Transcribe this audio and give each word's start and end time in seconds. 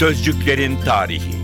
Sözcüklerin 0.00 0.76
tarihi. 0.76 1.34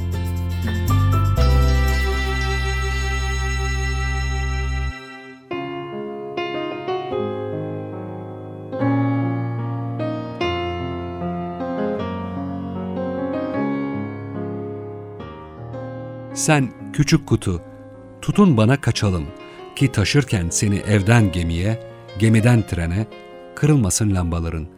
Sen 16.34 16.72
küçük 16.92 17.26
kutu, 17.26 17.62
tutun 18.22 18.56
bana 18.56 18.80
kaçalım 18.80 19.26
ki 19.76 19.92
taşırken 19.92 20.48
seni 20.50 20.76
evden 20.76 21.32
gemiye, 21.32 21.80
gemiden 22.18 22.66
trene, 22.66 23.06
kırılmasın 23.54 24.14
lambaların. 24.14 24.68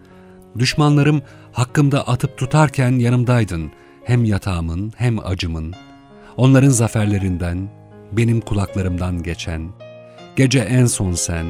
Düşmanlarım 0.59 1.23
hakkımda 1.59 2.09
atıp 2.09 2.39
tutarken 2.39 2.93
yanımdaydın, 2.93 3.73
hem 4.05 4.25
yatağımın 4.25 4.93
hem 4.97 5.27
acımın. 5.27 5.75
Onların 6.37 6.69
zaferlerinden, 6.69 7.69
benim 8.13 8.41
kulaklarımdan 8.41 9.23
geçen. 9.23 9.71
Gece 10.37 10.59
en 10.59 10.87
son 10.87 11.13
sen, 11.13 11.47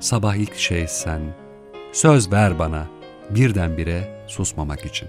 sabah 0.00 0.34
ilk 0.34 0.56
şey 0.56 0.86
sen. 0.88 1.20
Söz 1.92 2.32
ver 2.32 2.58
bana, 2.58 2.86
birdenbire 3.30 4.24
susmamak 4.26 4.84
için. 4.86 5.08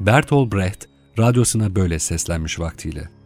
Bertolt 0.00 0.52
Brecht 0.52 0.84
radyosuna 1.18 1.74
böyle 1.76 1.98
seslenmiş 1.98 2.60
vaktiyle. 2.60 3.17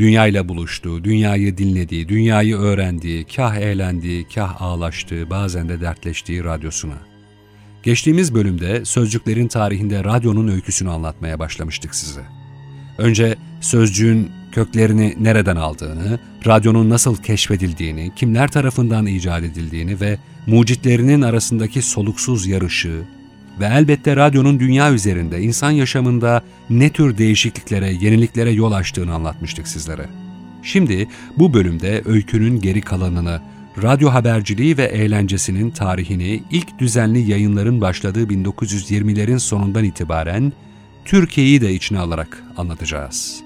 Dünyayla 0.00 0.48
buluştuğu, 0.48 1.04
dünyayı 1.04 1.58
dinlediği, 1.58 2.08
dünyayı 2.08 2.56
öğrendiği, 2.56 3.24
kah 3.24 3.56
eğlendiği, 3.56 4.26
kah 4.34 4.62
ağlaştığı, 4.62 5.30
bazen 5.30 5.68
de 5.68 5.80
dertleştiği 5.80 6.44
radyosuna. 6.44 6.98
Geçtiğimiz 7.82 8.34
bölümde 8.34 8.84
sözcüklerin 8.84 9.48
tarihinde 9.48 10.04
radyonun 10.04 10.48
öyküsünü 10.48 10.90
anlatmaya 10.90 11.38
başlamıştık 11.38 11.94
size. 11.94 12.20
Önce 12.98 13.36
sözcüğün 13.60 14.30
köklerini 14.52 15.14
nereden 15.20 15.56
aldığını, 15.56 16.18
radyonun 16.46 16.90
nasıl 16.90 17.16
keşfedildiğini, 17.16 18.12
kimler 18.16 18.48
tarafından 18.48 19.06
icat 19.06 19.42
edildiğini 19.42 20.00
ve 20.00 20.18
mucitlerinin 20.46 21.22
arasındaki 21.22 21.82
soluksuz 21.82 22.46
yarışı, 22.46 23.02
ve 23.60 23.64
elbette 23.64 24.16
radyonun 24.16 24.60
dünya 24.60 24.92
üzerinde 24.92 25.40
insan 25.40 25.70
yaşamında 25.70 26.42
ne 26.70 26.90
tür 26.90 27.18
değişikliklere, 27.18 27.92
yeniliklere 27.92 28.50
yol 28.50 28.72
açtığını 28.72 29.14
anlatmıştık 29.14 29.68
sizlere. 29.68 30.06
Şimdi 30.62 31.08
bu 31.38 31.54
bölümde 31.54 32.02
öykünün 32.04 32.60
geri 32.60 32.80
kalanını, 32.80 33.40
radyo 33.82 34.10
haberciliği 34.10 34.78
ve 34.78 34.84
eğlencesinin 34.84 35.70
tarihini 35.70 36.42
ilk 36.50 36.78
düzenli 36.78 37.30
yayınların 37.30 37.80
başladığı 37.80 38.24
1920'lerin 38.24 39.38
sonundan 39.38 39.84
itibaren 39.84 40.52
Türkiye'yi 41.04 41.60
de 41.60 41.74
içine 41.74 41.98
alarak 41.98 42.44
anlatacağız. 42.56 43.40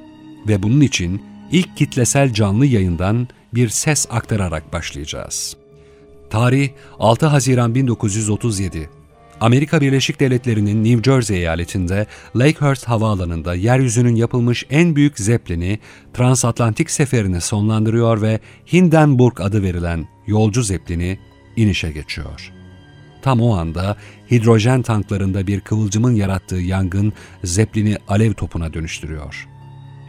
Ve 0.49 0.63
bunun 0.63 0.81
için 0.81 1.23
ilk 1.53 1.77
kitlesel 1.77 2.33
canlı 2.33 2.67
yayından 2.67 3.29
bir 3.55 3.69
ses 3.69 4.07
aktararak 4.11 4.73
başlayacağız. 4.73 5.57
Tarih 6.31 6.71
6 6.99 7.27
Haziran 7.27 7.75
1937 7.75 8.91
Amerika 9.45 9.81
Birleşik 9.81 10.21
Devletleri'nin 10.21 10.85
New 10.85 11.13
Jersey 11.13 11.37
eyaletinde 11.37 12.07
Lakehurst 12.37 12.85
Havaalanı'nda 12.85 13.55
yeryüzünün 13.55 14.15
yapılmış 14.15 14.65
en 14.71 14.97
büyük 14.97 15.19
zeplini 15.19 15.79
transatlantik 16.15 16.91
seferini 16.91 17.41
sonlandırıyor 17.41 18.23
ve 18.23 18.41
Hindenburg 18.73 19.41
adı 19.41 19.63
verilen 19.63 20.09
yolcu 20.27 20.63
zeplini 20.63 21.19
inişe 21.57 21.93
geçiyor. 21.93 22.53
Tam 23.23 23.41
o 23.41 23.57
anda 23.57 23.97
hidrojen 24.31 24.83
tanklarında 24.83 25.47
bir 25.47 25.61
kıvılcımın 25.61 26.15
yarattığı 26.15 26.57
yangın 26.57 27.13
zeplini 27.45 27.97
alev 28.09 28.33
topuna 28.33 28.75
dönüştürüyor. 28.75 29.49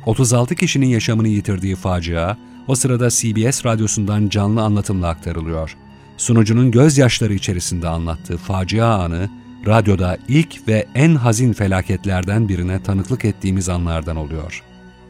36 0.05 0.55
kişinin 0.55 0.87
yaşamını 0.87 1.27
yitirdiği 1.27 1.75
facia 1.75 2.37
o 2.67 2.75
sırada 2.75 3.09
CBS 3.09 3.65
radyosundan 3.65 4.29
canlı 4.29 4.61
anlatımla 4.61 5.07
aktarılıyor 5.07 5.77
sunucunun 6.17 6.71
gözyaşları 6.71 7.33
içerisinde 7.33 7.87
anlattığı 7.87 8.37
facia 8.37 9.03
anı, 9.03 9.29
radyoda 9.65 10.17
ilk 10.27 10.67
ve 10.67 10.85
en 10.95 11.15
hazin 11.15 11.53
felaketlerden 11.53 12.49
birine 12.49 12.83
tanıklık 12.83 13.25
ettiğimiz 13.25 13.69
anlardan 13.69 14.15
oluyor. 14.15 14.63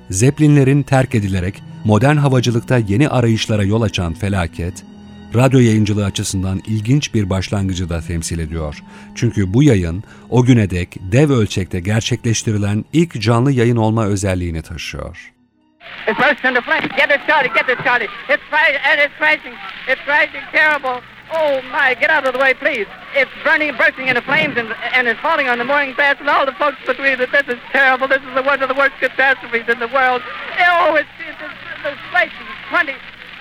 Zeplinlerin 0.10 0.84
terk 0.84 1.16
edilerek 1.16 1.64
modern 1.84 2.18
havacılıkta 2.18 2.78
yeni 2.78 3.10
arayışlara 3.10 3.64
yol 3.64 3.82
açan 3.82 4.14
felaket, 4.14 4.84
radyo 5.36 5.60
yayıncılığı 5.60 6.06
açısından 6.06 6.62
ilginç 6.68 7.14
bir 7.14 7.30
başlangıcı 7.30 7.90
da 7.90 8.02
temsil 8.02 8.40
ediyor. 8.40 8.84
Çünkü 9.16 9.54
bu 9.54 9.64
yayın 9.64 10.04
o 10.30 10.44
güne 10.44 10.70
dek 10.70 10.98
dev 11.12 11.30
ölçekte 11.30 11.80
gerçekleştirilen 11.80 12.86
ilk 12.94 13.22
canlı 13.22 13.52
yayın 13.52 13.76
olma 13.76 14.06
özelliğini 14.06 14.62
taşıyor. 14.62 15.35
It 16.08 16.18
bursts 16.18 16.44
into 16.44 16.62
flames. 16.62 16.88
Get 16.96 17.10
it, 17.12 17.22
Charlie. 17.26 17.50
Get 17.50 17.70
it, 17.70 17.80
Charlie. 17.80 18.08
It's 18.30 18.44
crashing, 18.50 18.80
and 18.84 19.02
it's 19.02 19.14
crashing. 19.16 19.56
It's 19.88 20.02
crashing 20.02 20.42
terrible. 20.52 21.02
Oh 21.34 21.62
my! 21.74 21.96
Get 21.96 22.12
out 22.12 22.28
of 22.28 22.34
the 22.34 22.40
way, 22.40 22.54
please. 22.54 22.86
It's 23.16 23.32
burning, 23.44 23.76
bursting 23.78 24.08
into 24.08 24.22
flames, 24.22 24.58
and 24.58 24.70
and 24.94 25.08
it's 25.08 25.20
falling 25.22 25.48
on 25.48 25.58
the 25.58 25.66
mooring 25.66 25.96
mast 25.98 26.20
and 26.20 26.30
all 26.30 26.46
the 26.46 26.54
folks 26.54 26.78
between 26.86 27.20
it. 27.20 27.32
This 27.32 27.48
is 27.48 27.60
terrible. 27.72 28.08
This 28.08 28.22
is 28.22 28.36
the 28.36 28.44
one 28.44 28.62
of 28.62 28.70
the 28.70 28.76
worst 28.76 28.94
catastrophes 29.00 29.66
in 29.68 29.80
the 29.80 29.88
world. 29.88 30.22
Oh, 30.60 30.94
it's 30.94 31.10
it's, 31.20 31.42
it's, 31.42 31.54
it's, 31.86 32.02
it's 32.14 32.70
twenty 32.70 32.94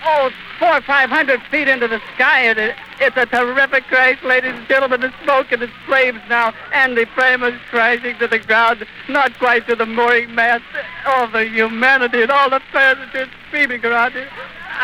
oh, 0.06 0.30
four 0.58 0.76
or 0.78 0.80
five 0.82 1.10
hundred 1.10 1.40
feet 1.50 1.68
into 1.68 1.88
the 1.88 2.00
sky. 2.14 2.40
And 2.40 2.58
it, 2.58 2.76
it's 3.00 3.16
a 3.16 3.26
terrific 3.26 3.84
crash, 3.84 4.22
ladies 4.22 4.54
and 4.54 4.66
gentlemen. 4.68 5.00
The 5.00 5.12
smoke 5.22 5.52
and 5.52 5.62
the 5.62 5.70
flames 5.86 6.20
now, 6.28 6.52
and 6.72 6.96
the 6.96 7.06
frame 7.06 7.42
is 7.42 7.54
crashing 7.70 8.18
to 8.18 8.28
the 8.28 8.38
ground, 8.38 8.86
not 9.08 9.38
quite 9.38 9.66
to 9.68 9.76
the 9.76 9.86
mooring 9.86 10.34
mast. 10.34 10.64
All 11.06 11.28
the 11.28 11.44
humanity 11.46 12.22
and 12.22 12.30
all 12.30 12.50
the 12.50 12.60
passengers 12.72 13.28
screaming 13.48 13.84
around 13.84 14.12
here. 14.12 14.28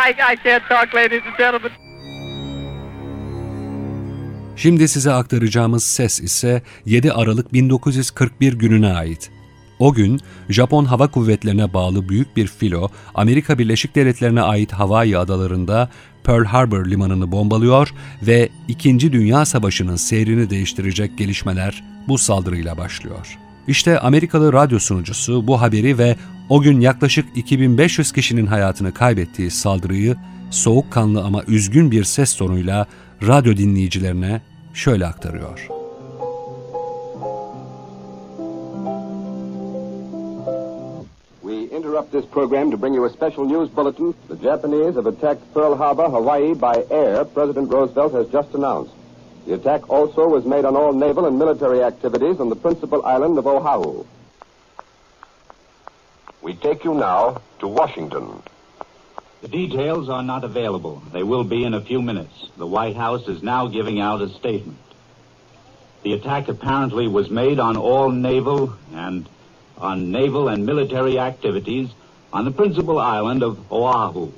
I, 0.06 0.14
I 0.32 0.36
can't 0.36 0.64
talk, 0.64 0.92
ladies 0.94 1.22
and 1.26 1.36
gentlemen. 1.38 1.72
Şimdi 4.56 4.88
size 4.88 5.12
aktaracağımız 5.12 5.84
ses 5.84 6.20
ise 6.20 6.62
7 6.84 7.12
Aralık 7.12 7.52
1941 7.52 8.52
gününe 8.52 8.92
ait. 8.92 9.30
O 9.80 9.92
gün 9.92 10.20
Japon 10.48 10.84
Hava 10.84 11.06
Kuvvetlerine 11.06 11.74
bağlı 11.74 12.08
büyük 12.08 12.36
bir 12.36 12.46
filo 12.46 12.88
Amerika 13.14 13.58
Birleşik 13.58 13.94
Devletleri'ne 13.94 14.42
ait 14.42 14.72
Hawaii 14.72 15.18
adalarında 15.18 15.88
Pearl 16.24 16.44
Harbor 16.44 16.86
limanını 16.86 17.32
bombalıyor 17.32 17.94
ve 18.22 18.48
İkinci 18.68 19.12
Dünya 19.12 19.44
Savaşı'nın 19.44 19.96
seyrini 19.96 20.50
değiştirecek 20.50 21.18
gelişmeler 21.18 21.84
bu 22.08 22.18
saldırıyla 22.18 22.78
başlıyor. 22.78 23.38
İşte 23.68 23.98
Amerikalı 23.98 24.52
radyo 24.52 24.78
sunucusu 24.78 25.46
bu 25.46 25.60
haberi 25.60 25.98
ve 25.98 26.16
o 26.48 26.60
gün 26.60 26.80
yaklaşık 26.80 27.36
2500 27.36 28.12
kişinin 28.12 28.46
hayatını 28.46 28.94
kaybettiği 28.94 29.50
saldırıyı 29.50 30.16
soğukkanlı 30.50 31.22
ama 31.22 31.42
üzgün 31.48 31.90
bir 31.90 32.04
ses 32.04 32.36
tonuyla 32.36 32.86
radyo 33.26 33.56
dinleyicilerine 33.56 34.40
şöyle 34.74 35.06
aktarıyor. 35.06 35.79
Interrupt 42.00 42.12
this 42.12 42.32
program 42.32 42.70
to 42.70 42.78
bring 42.78 42.94
you 42.94 43.04
a 43.04 43.10
special 43.10 43.44
news 43.44 43.68
bulletin. 43.68 44.14
The 44.28 44.36
Japanese 44.36 44.94
have 44.94 45.04
attacked 45.04 45.52
Pearl 45.52 45.76
Harbor, 45.76 46.08
Hawaii 46.08 46.54
by 46.54 46.82
air, 46.90 47.26
President 47.26 47.70
Roosevelt 47.70 48.14
has 48.14 48.26
just 48.28 48.54
announced. 48.54 48.94
The 49.46 49.52
attack 49.52 49.90
also 49.90 50.26
was 50.26 50.46
made 50.46 50.64
on 50.64 50.76
all 50.76 50.94
naval 50.94 51.26
and 51.26 51.38
military 51.38 51.82
activities 51.82 52.40
on 52.40 52.48
the 52.48 52.56
principal 52.56 53.04
island 53.04 53.36
of 53.36 53.46
Oahu. 53.46 54.06
We 56.40 56.54
take 56.54 56.84
you 56.84 56.94
now 56.94 57.42
to 57.58 57.68
Washington. 57.68 58.42
The 59.42 59.48
details 59.48 60.08
are 60.08 60.22
not 60.22 60.42
available. 60.42 61.02
They 61.12 61.22
will 61.22 61.44
be 61.44 61.64
in 61.64 61.74
a 61.74 61.82
few 61.82 62.00
minutes. 62.00 62.48
The 62.56 62.66
White 62.66 62.96
House 62.96 63.28
is 63.28 63.42
now 63.42 63.66
giving 63.66 64.00
out 64.00 64.22
a 64.22 64.30
statement. 64.30 64.78
The 66.02 66.14
attack 66.14 66.48
apparently 66.48 67.08
was 67.08 67.28
made 67.28 67.60
on 67.60 67.76
all 67.76 68.10
naval 68.10 68.74
and 68.94 69.28
on 69.80 70.12
naval 70.12 70.48
and 70.48 70.66
military 70.66 71.18
activities 71.18 71.88
on 72.32 72.44
the 72.44 72.50
principal 72.50 72.98
island 72.98 73.42
of 73.42 73.72
Oahu. 73.72 74.30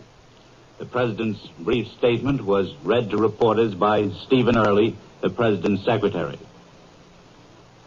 The 0.78 0.86
President's 0.86 1.46
brief 1.58 1.86
statement 1.98 2.44
was 2.44 2.74
read 2.84 3.10
to 3.10 3.16
reporters 3.16 3.74
by 3.74 4.10
Stephen 4.24 4.56
Early, 4.56 4.96
the 5.20 5.30
President's 5.30 5.84
secretary. 5.84 6.38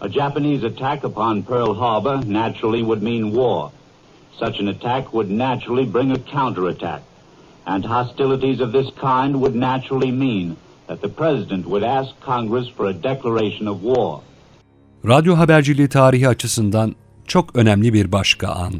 A 0.01 0.09
Japanese 0.09 0.63
attack 0.63 1.03
upon 1.03 1.43
Pearl 1.43 1.73
Harbor 1.73 2.17
naturally 2.25 2.83
would 2.83 3.01
mean 3.01 3.31
war. 3.31 3.71
Such 4.39 4.59
an 4.59 4.67
attack 4.67 5.13
would 5.13 5.29
naturally 5.29 5.85
bring 5.85 6.11
a 6.11 6.19
counterattack, 6.19 7.01
and 7.65 7.85
hostilities 7.85 8.59
of 8.59 8.71
this 8.71 8.89
kind 9.01 9.41
would 9.41 9.55
naturally 9.55 10.11
mean 10.11 10.57
that 10.87 11.01
the 11.01 11.09
President 11.09 11.65
would 11.65 11.83
ask 11.83 12.09
Congress 12.19 12.67
for 12.67 12.85
a 12.87 12.93
declaration 12.93 13.67
of 13.67 13.81
war. 13.81 14.21
Radyo 15.03 15.35
haberciliği 15.37 15.89
tarihi 15.89 16.27
açısından 16.27 16.95
çok 17.27 17.55
önemli 17.55 17.93
bir 17.93 18.11
başka 18.11 18.47
an. 18.47 18.73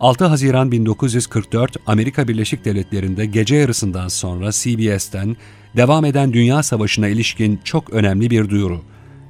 6 0.00 0.24
Haziran 0.24 0.72
1944 0.72 1.76
Amerika 1.86 2.28
Birleşik 2.28 2.64
Devletleri'nde 2.64 3.26
gece 3.26 3.56
yarısından 3.56 4.08
sonra 4.08 4.50
CBS'ten 4.52 5.36
devam 5.76 6.04
eden 6.04 6.32
Dünya 6.32 6.62
Savaşı'na 6.62 7.08
ilişkin 7.08 7.60
çok 7.64 7.90
önemli 7.90 8.30
bir 8.30 8.48
duyuru. 8.48 8.82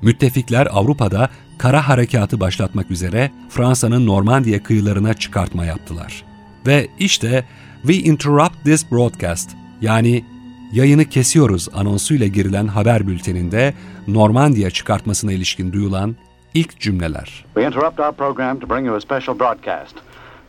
Müttefikler 0.03 0.69
Avrupa'da 0.71 1.31
kara 1.59 1.89
harekatı 1.89 2.41
başlatmak 2.41 2.91
üzere 2.91 3.31
Fransa'nın 3.49 4.07
Normandiya 4.07 4.63
kıyılarına 4.63 5.15
çıkartma 5.15 5.65
yaptılar. 5.65 6.25
Ve 6.67 6.89
işte 6.99 7.45
We 7.83 7.95
interrupt 7.95 8.65
this 8.65 8.91
broadcast 8.91 9.51
yani 9.81 10.25
yayını 10.73 11.05
kesiyoruz 11.05 11.69
anonsuyla 11.75 12.27
girilen 12.27 12.67
haber 12.67 13.07
bülteninde 13.07 13.75
Normandiya 14.09 14.71
çıkartmasına 14.71 15.33
ilişkin 15.33 15.73
duyulan 15.73 16.17
ilk 16.55 16.81
cümleler. 16.81 17.45
We 17.57 17.67
interrupt 17.67 18.01
our 18.01 18.13
program 18.13 18.61
to 18.61 18.67
bring 18.67 18.87
you 18.87 18.97
a 18.97 19.01
special 19.01 19.35
broadcast. 19.35 19.95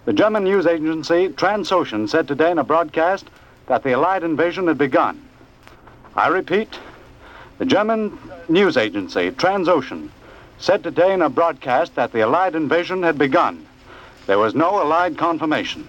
The 0.06 0.14
German 0.14 0.44
news 0.44 0.66
agency 0.66 1.30
Transocean 1.30 2.08
said 2.08 2.28
today 2.28 2.52
in 2.52 2.58
a 2.58 2.64
broadcast 2.64 3.26
that 3.68 3.84
the 3.84 3.94
Allied 3.94 4.24
invasion 4.24 4.68
had 4.68 4.78
begun. 4.78 5.16
I 6.16 6.28
repeat, 6.28 6.68
the 7.58 7.66
German 7.66 8.12
news 8.50 8.78
agency 8.78 9.32
Transocean 9.32 10.10
said 10.60 10.84
today 10.84 11.14
in 11.14 11.22
a 11.22 11.30
broadcast 11.30 11.96
that 11.96 12.12
the 12.12 12.22
Allied 12.22 12.56
invasion 12.56 13.04
had 13.04 13.18
begun. 13.18 13.66
There 14.28 14.40
was 14.40 14.54
no 14.56 14.80
Allied 14.82 15.18
confirmation. 15.18 15.84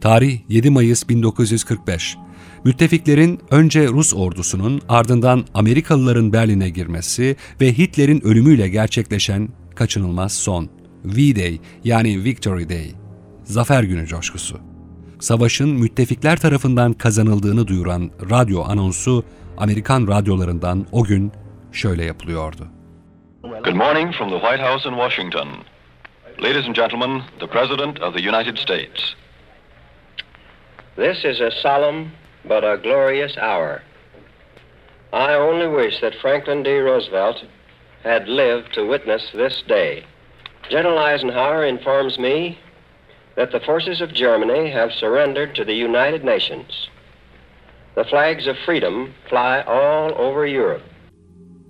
Tarih 0.00 0.42
7 0.48 0.72
Mayıs 0.72 1.04
1945. 1.04 2.31
Müttefiklerin 2.64 3.40
önce 3.50 3.86
Rus 3.86 4.14
ordusunun 4.14 4.82
ardından 4.88 5.44
Amerikalıların 5.54 6.32
Berlin'e 6.32 6.68
girmesi 6.68 7.36
ve 7.60 7.72
Hitler'in 7.72 8.20
ölümüyle 8.20 8.68
gerçekleşen 8.68 9.48
kaçınılmaz 9.74 10.32
son 10.32 10.70
V-Day 11.04 11.58
yani 11.84 12.24
Victory 12.24 12.68
Day, 12.68 12.90
Zafer 13.44 13.82
Günü 13.82 14.06
coşkusu. 14.06 14.60
Savaşın 15.20 15.68
müttefikler 15.68 16.36
tarafından 16.36 16.92
kazanıldığını 16.92 17.66
duyuran 17.66 18.10
radyo 18.30 18.62
anonsu 18.64 19.24
Amerikan 19.58 20.06
radyolarından 20.06 20.86
o 20.92 21.04
gün 21.04 21.32
şöyle 21.72 22.04
yapılıyordu. 22.04 22.68
Good 23.42 23.74
morning 23.74 24.14
from 24.14 24.28
the 24.30 24.40
White 24.40 24.62
House 24.62 24.88
in 24.88 24.94
Washington. 24.94 25.48
Ladies 26.42 26.66
and 26.66 26.76
gentlemen, 26.76 27.22
the 27.40 27.46
President 27.46 28.02
of 28.02 28.14
the 28.14 28.28
United 28.28 28.56
States. 28.56 29.14
This 30.96 31.24
is 31.24 31.40
a 31.40 31.50
solemn 31.62 32.21
but 32.44 32.64
a 32.64 32.78
glorious 32.82 33.36
hour. 33.36 33.82
I 35.12 35.34
only 35.34 35.66
wish 35.68 36.00
that 36.00 36.14
Franklin 36.20 36.62
D. 36.62 36.78
Roosevelt 36.78 37.44
had 38.02 38.28
lived 38.28 38.72
to 38.74 38.86
witness 38.86 39.22
this 39.34 39.62
day. 39.68 40.04
General 40.70 40.98
Eisenhower 40.98 41.64
informs 41.64 42.18
me 42.18 42.58
that 43.36 43.52
the 43.52 43.60
forces 43.60 44.00
of 44.00 44.12
Germany 44.12 44.70
have 44.70 44.90
surrendered 44.92 45.54
to 45.54 45.64
the 45.64 45.74
United 45.74 46.24
Nations. 46.24 46.88
The 47.94 48.04
flags 48.04 48.46
of 48.46 48.56
freedom 48.64 49.14
fly 49.28 49.62
all 49.66 50.14
over 50.16 50.46
Europe. 50.46 50.82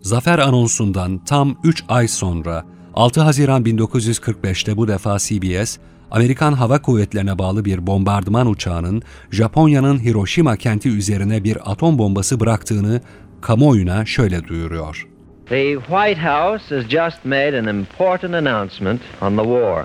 Zafer 0.03 0.39
anonsundan 0.39 1.25
tam 1.27 1.57
3 1.63 1.87
ay 1.89 2.07
sonra 2.07 2.65
6 2.95 3.23
Haziran 3.23 3.63
1945'te 3.63 4.75
bu 4.77 4.87
defa 4.87 5.19
CBS, 5.19 5.79
Amerikan 6.13 6.53
Hava 6.53 6.83
Kuvvetlerine 6.83 7.39
bağlı 7.39 7.65
bir 7.65 7.87
bombardıman 7.87 8.47
uçağının 8.47 9.03
Japonya'nın 9.31 10.05
Hiroşima 10.05 10.57
kenti 10.57 10.89
üzerine 10.89 11.45
bir 11.45 11.59
atom 11.73 11.99
bombası 11.99 12.41
bıraktığını 12.41 13.01
kamuoyuna 13.41 14.07
şöyle 14.07 14.49
duyuruyor. 14.49 15.07
The 15.49 15.75
White 15.75 16.21
House 16.21 16.75
has 16.75 16.89
just 16.89 17.25
made 17.25 17.59
an 17.59 17.67
important 17.67 18.35
announcement 18.35 19.01
on 19.23 19.37
the 19.37 19.45
war. 19.45 19.85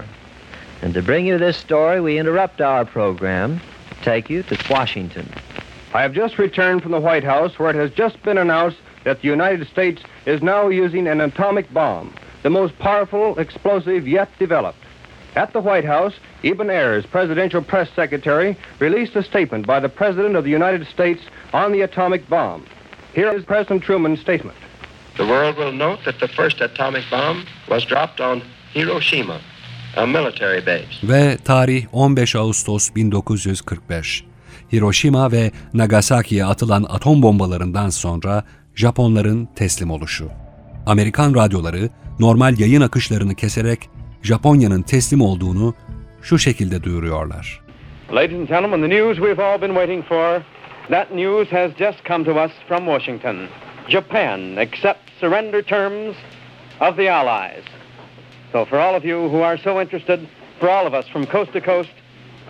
And 0.83 0.94
to 0.94 1.07
bring 1.07 1.27
you 1.27 1.39
this 1.39 1.57
story, 1.57 1.97
we 1.97 2.21
interrupt 2.21 2.62
our 2.62 2.85
program 2.85 3.51
to 3.89 4.12
take 4.12 4.33
you 4.33 4.44
to 4.44 4.56
Washington. 4.69 5.25
I 5.94 6.01
have 6.01 6.13
just 6.13 6.39
returned 6.39 6.81
from 6.81 6.91
the 6.91 7.07
White 7.09 7.27
House 7.27 7.59
where 7.59 7.71
it 7.71 7.80
has 7.80 7.91
just 7.97 8.23
been 8.23 8.38
announced 8.38 8.77
that 9.03 9.21
the 9.21 9.31
United 9.31 9.68
States 9.68 10.01
is 10.25 10.41
now 10.41 10.85
using 10.85 11.07
an 11.07 11.21
atomic 11.21 11.73
bomb, 11.73 12.09
the 12.44 12.50
most 12.50 12.73
powerful 12.80 13.39
explosive 13.39 14.07
yet 14.07 14.27
developed. 14.39 14.87
At 15.38 15.54
the 15.54 15.62
White 15.62 15.86
House, 15.86 16.16
Eben 16.44 16.69
Ayers, 16.69 17.06
presidential 17.06 17.62
press 17.62 17.89
secretary, 17.95 18.57
released 18.80 19.16
a 19.16 19.22
statement 19.22 19.68
by 19.68 19.80
the 19.80 19.89
President 19.89 20.36
of 20.36 20.44
the 20.44 20.50
United 20.62 20.88
States 20.88 21.22
on 21.54 21.72
the 21.74 21.81
atomic 21.81 22.28
bomb. 22.28 22.62
Here 23.13 23.38
is 23.38 23.45
President 23.45 23.84
Truman's 23.84 24.19
statement. 24.19 24.57
The 25.18 25.25
world 25.25 25.56
will 25.57 25.72
note 25.72 26.00
that 26.06 26.19
the 26.19 26.28
first 26.28 26.62
atomic 26.62 27.04
bomb 27.12 27.45
was 27.69 27.86
dropped 27.86 28.19
on 28.19 28.42
Hiroshima, 28.74 29.39
a 29.95 30.07
military 30.07 30.62
base. 30.66 31.04
Ve 31.04 31.38
tarih 31.45 31.86
15 31.92 32.36
Ağustos 32.36 32.90
1945. 32.95 34.24
Hiroşima 34.72 35.31
ve 35.31 35.51
Nagasaki'ye 35.74 36.45
atılan 36.45 36.86
atom 36.90 37.22
bombalarından 37.22 37.90
sonra 37.90 38.44
Japonların 38.75 39.50
teslim 39.56 39.92
oluşu. 39.92 40.30
Amerikan 40.86 41.36
radyoları 41.36 41.90
normal 42.19 42.60
yayın 42.60 42.81
akışlarını 42.81 43.36
keserek 43.36 43.90
Japonya'nın 44.24 44.81
teslim 44.81 45.22
olduğunu 45.22 45.74
şu 46.22 46.40
şekilde 46.40 46.84
duyuruyorlar. 46.84 47.62
Ladies 48.12 48.40
and 48.40 48.48
gentlemen, 48.48 48.81
the 48.81 48.90
news 48.90 49.18
we've 49.18 49.44
all 49.44 49.62
been 49.62 49.74
waiting 49.74 50.06
for, 50.06 50.42
that 50.90 51.12
news 51.12 51.48
has 51.50 51.72
just 51.80 52.04
come 52.08 52.24
to 52.25 52.31
us 52.46 52.52
from 52.68 52.86
Washington. 52.86 53.48
Japan 53.90 54.58
accepts 54.58 55.12
surrender 55.19 55.62
terms 55.62 56.16
of 56.80 56.96
the 56.96 57.10
Allies. 57.10 57.64
So 58.52 58.66
for 58.66 58.80
all 58.80 58.96
of 58.96 59.06
you 59.06 59.30
who 59.30 59.42
are 59.42 59.58
so 59.58 59.81
interested, 59.81 60.28
for 60.60 60.69
all 60.69 60.88
of 60.88 60.94
us 60.94 61.08
from 61.08 61.25
coast 61.25 61.54
to 61.54 61.62
coast, 61.62 61.90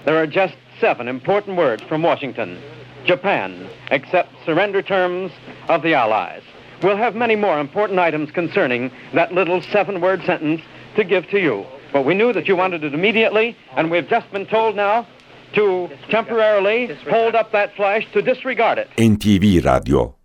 there 0.06 0.18
are 0.18 0.28
just 0.28 0.56
seven 0.80 1.08
important 1.08 1.58
words 1.58 1.84
from 1.84 2.04
Washington. 2.04 2.58
Japan 3.06 3.68
accepts 3.92 4.36
surrender 4.46 4.81
terms 4.81 5.31
of 5.69 5.81
the 5.81 5.94
Allies. 5.94 6.44
We'll 6.84 6.98
have 6.98 7.16
many 7.16 7.36
more 7.36 7.60
important 7.60 8.00
items 8.00 8.31
concerning 8.31 8.92
that 9.14 9.34
little 9.34 9.62
seven-word 9.62 10.24
sentence 10.24 10.62
to 10.95 11.04
give 11.04 11.30
to 11.31 11.38
you. 11.38 11.66
But 11.94 12.06
we 12.06 12.13
knew 12.13 12.34
that 12.34 12.48
you 12.48 12.57
wanted 12.57 12.84
it 12.84 12.94
immediately, 12.94 13.56
and 13.75 13.92
we've 13.92 14.10
just 14.10 14.31
been 14.34 14.45
told 14.45 14.75
now 14.75 15.06
to 15.54 15.89
temporarily 16.10 16.89
hold 17.10 17.36
up 17.36 17.51
that 17.51 17.75
flash 17.75 18.04
to 18.13 18.22
disregard 18.22 18.78
it. 18.78 18.88
NTV 18.98 19.63
Radyo 19.63 20.18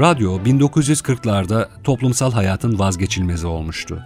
Radyo 0.00 0.38
1940'larda 0.44 1.68
toplumsal 1.84 2.32
hayatın 2.32 2.78
vazgeçilmezi 2.78 3.46
olmuştu. 3.46 4.02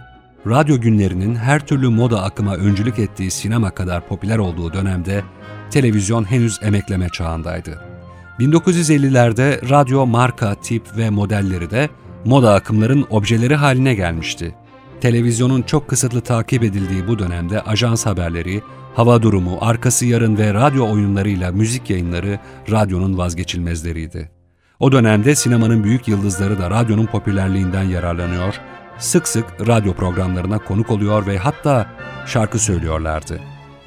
Radyo 0.46 0.80
günlerinin 0.80 1.34
her 1.34 1.66
türlü 1.66 1.88
moda 1.88 2.22
akıma 2.22 2.56
öncülük 2.56 2.98
ettiği 2.98 3.30
sinema 3.30 3.70
kadar 3.70 4.08
popüler 4.08 4.38
olduğu 4.38 4.72
dönemde 4.72 5.22
televizyon 5.70 6.24
henüz 6.24 6.62
emekleme 6.62 7.08
çağındaydı. 7.08 7.99
1950'lerde 8.40 9.70
radyo 9.70 10.06
marka, 10.06 10.54
tip 10.54 10.96
ve 10.96 11.10
modelleri 11.10 11.70
de 11.70 11.88
moda 12.24 12.54
akımların 12.54 13.06
objeleri 13.10 13.54
haline 13.54 13.94
gelmişti. 13.94 14.54
Televizyonun 15.00 15.62
çok 15.62 15.88
kısıtlı 15.88 16.20
takip 16.20 16.64
edildiği 16.64 17.08
bu 17.08 17.18
dönemde 17.18 17.60
ajans 17.60 18.06
haberleri, 18.06 18.62
hava 18.94 19.22
durumu, 19.22 19.58
arkası 19.60 20.06
yarın 20.06 20.38
ve 20.38 20.54
radyo 20.54 20.92
oyunlarıyla 20.92 21.52
müzik 21.52 21.90
yayınları 21.90 22.38
radyonun 22.70 23.18
vazgeçilmezleriydi. 23.18 24.30
O 24.78 24.92
dönemde 24.92 25.34
sinemanın 25.34 25.84
büyük 25.84 26.08
yıldızları 26.08 26.58
da 26.58 26.70
radyonun 26.70 27.06
popülerliğinden 27.06 27.84
yararlanıyor, 27.84 28.60
sık 28.98 29.28
sık 29.28 29.44
radyo 29.66 29.92
programlarına 29.92 30.58
konuk 30.58 30.90
oluyor 30.90 31.26
ve 31.26 31.38
hatta 31.38 31.86
şarkı 32.26 32.58
söylüyorlardı. 32.58 33.40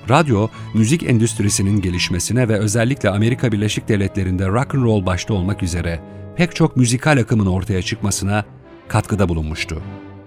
Radyo, 0.09 0.47
müzik 0.73 1.03
endüstrisinin 1.03 1.81
gelişmesine 1.81 2.49
ve 2.49 2.57
özellikle 2.57 3.09
Amerika 3.09 3.51
Birleşik 3.51 3.87
Devletleri'nde 3.87 4.47
rock 4.47 4.75
and 4.75 4.83
roll 4.83 5.05
başta 5.05 5.33
olmak 5.33 5.63
üzere 5.63 5.99
pek 6.35 6.55
çok 6.55 6.77
müzikal 6.77 7.17
akımın 7.17 7.45
ortaya 7.45 7.81
çıkmasına 7.81 8.45
katkıda 8.87 9.29
bulunmuştu. 9.29 9.81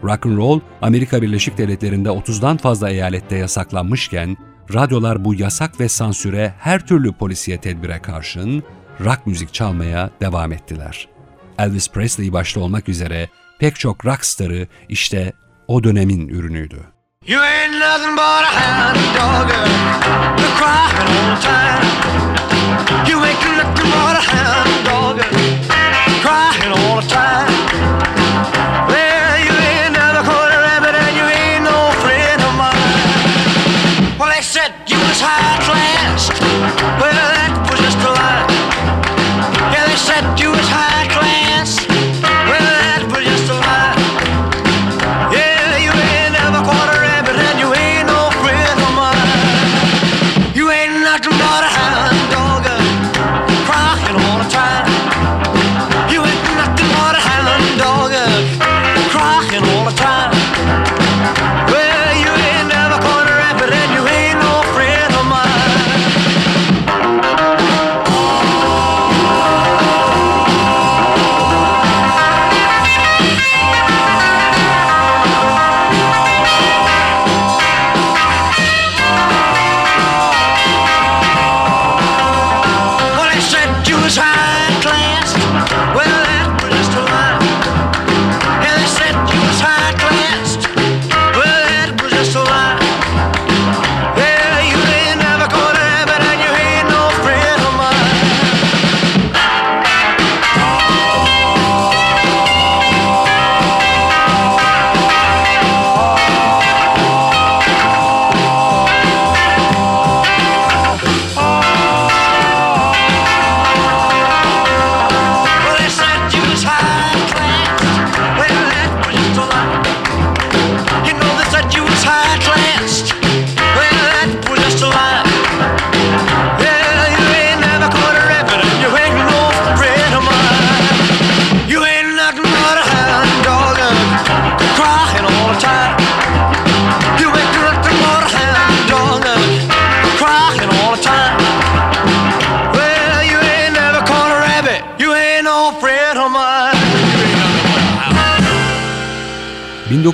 Rock 0.04 0.26
and 0.26 0.36
roll, 0.36 0.60
Amerika 0.82 1.22
Birleşik 1.22 1.58
Devletleri'nde 1.58 2.08
30'dan 2.08 2.56
fazla 2.56 2.90
eyalette 2.90 3.36
yasaklanmışken, 3.36 4.36
radyolar 4.74 5.24
bu 5.24 5.34
yasak 5.34 5.80
ve 5.80 5.88
sansüre 5.88 6.54
her 6.58 6.86
türlü 6.86 7.12
polisiye 7.12 7.60
tedbire 7.60 7.98
karşın 7.98 8.62
rock 9.04 9.26
müzik 9.26 9.54
çalmaya 9.54 10.10
devam 10.20 10.52
ettiler. 10.52 11.08
Elvis 11.58 11.90
Presley 11.90 12.32
başta 12.32 12.60
olmak 12.60 12.88
üzere 12.88 13.28
pek 13.58 13.76
çok 13.76 14.06
rock 14.06 14.24
starı 14.24 14.66
işte 14.88 15.32
o 15.68 15.84
dönemin 15.84 16.28
ürünüydü. 16.28 16.95
You 17.28 17.42
ain't 17.42 17.72
nothing 17.72 18.14
but 18.14 18.44
a 18.44 18.52
hound 18.54 18.98
dog. 19.18 19.50
You're 20.38 20.54
crying 20.54 21.08
all 21.10 21.34
the 21.34 21.42
time. 21.42 21.82
You 23.08 23.18
ain't 23.18 23.42
nothing 23.58 23.90
but 23.90 24.14
a 24.14 24.22
hound 24.30 24.86
dog. 24.86 25.18
Crying 26.22 26.70
all 26.70 27.00
the 27.00 27.06
time. 27.08 27.50
Well, 28.86 29.05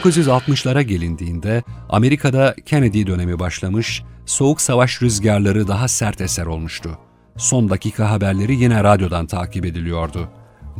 1960'lara 0.02 0.82
gelindiğinde 0.82 1.62
Amerika'da 1.88 2.54
Kennedy 2.66 3.06
dönemi 3.06 3.38
başlamış, 3.38 4.02
soğuk 4.26 4.60
savaş 4.60 5.02
rüzgarları 5.02 5.68
daha 5.68 5.88
sert 5.88 6.20
eser 6.20 6.46
olmuştu. 6.46 6.98
Son 7.36 7.70
dakika 7.70 8.10
haberleri 8.10 8.56
yine 8.56 8.84
radyodan 8.84 9.26
takip 9.26 9.64
ediliyordu. 9.64 10.28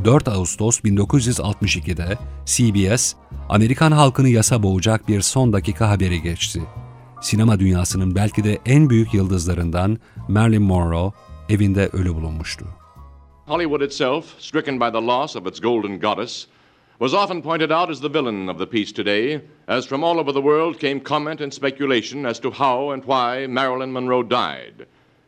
4 0.04 0.28
Ağustos 0.28 0.80
1962'de 0.80 2.18
CBS, 2.46 3.14
Amerikan 3.48 3.92
halkını 3.92 4.28
yasa 4.28 4.62
boğacak 4.62 5.08
bir 5.08 5.20
son 5.20 5.52
dakika 5.52 5.88
haberi 5.88 6.22
geçti. 6.22 6.62
Sinema 7.20 7.60
dünyasının 7.60 8.14
belki 8.14 8.44
de 8.44 8.58
en 8.66 8.90
büyük 8.90 9.14
yıldızlarından 9.14 9.98
Marilyn 10.28 10.62
Monroe 10.62 11.12
evinde 11.48 11.88
ölü 11.92 12.14
bulunmuştu. 12.14 12.64
Hollywood 13.46 13.80
itself, 13.80 14.24
stricken 14.38 14.80
by 14.80 14.92
the 14.92 15.06
loss 15.06 15.36
of 15.36 15.46
its 15.46 15.60
golden 15.60 16.00
goddess, 16.00 16.46
was 17.02 17.14
often 17.14 17.42
pointed 17.42 17.72
out 17.72 17.90
as 17.90 18.00
the 18.00 18.08
villain 18.08 18.48
of 18.48 18.58
the 18.58 18.66
piece 18.66 18.92
today, 18.92 19.42
as 19.66 19.84
from 19.84 20.04
all 20.04 20.20
over 20.20 20.30
the 20.30 20.40
world 20.40 20.78
came 20.78 21.00
comment 21.00 21.40
and 21.40 21.52
speculation 21.52 22.24
as 22.24 22.38
to 22.38 22.48
how 22.48 22.90
and 22.90 23.04
why 23.06 23.44
Marilyn 23.44 23.92
Monroe 23.92 24.22
died. 24.22 24.86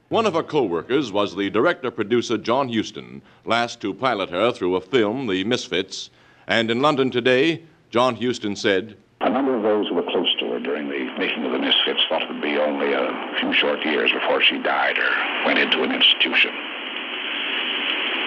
One 0.09 0.25
of 0.25 0.35
her 0.35 0.45
co-workers 0.45 1.11
was 1.11 1.35
the 1.35 1.50
director-producer 1.50 2.38
John 2.38 2.73
Huston, 2.73 3.23
last 3.45 3.81
to 3.81 3.93
pilot 3.93 4.31
her 4.31 4.52
through 4.52 4.76
a 4.76 4.81
film, 4.81 5.26
The 5.26 5.43
Misfits, 5.43 6.11
and 6.47 6.71
in 6.71 6.81
London 6.81 7.11
today, 7.11 7.64
John 7.90 8.14
Huston 8.14 8.54
said, 8.54 8.97
A 9.23 9.28
number 9.28 9.57
of 9.57 9.64
those 9.64 9.88
who 9.88 9.97
were 9.97 10.04
close 10.04 10.33
to 10.38 10.50
her 10.52 10.61
during 10.61 10.88
the 10.88 11.12
making 11.19 11.45
of 11.45 11.50
The 11.50 11.59
Misfits 11.59 12.04
thought 12.09 12.23
it 12.23 12.28
would 12.28 12.40
be 12.40 12.57
only 12.57 12.93
a 12.93 13.35
few 13.40 13.52
short 13.52 13.85
years 13.85 14.12
before 14.12 14.40
she 14.40 14.62
died 14.62 14.97
or 14.97 15.45
went 15.45 15.59
into 15.59 15.83
an 15.83 15.90
institution. 15.90 16.52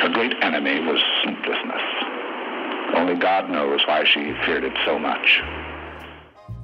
Her 0.02 0.10
great 0.10 0.34
enemy 0.44 0.82
was 0.82 1.00
sleeplessness. 1.24 1.97
Only 2.96 3.14
God 3.14 3.48
knows 3.48 3.82
why 3.88 4.06
she 4.06 4.34
feared 4.46 4.64
it 4.64 4.78
so 4.86 5.00
much. 5.00 5.44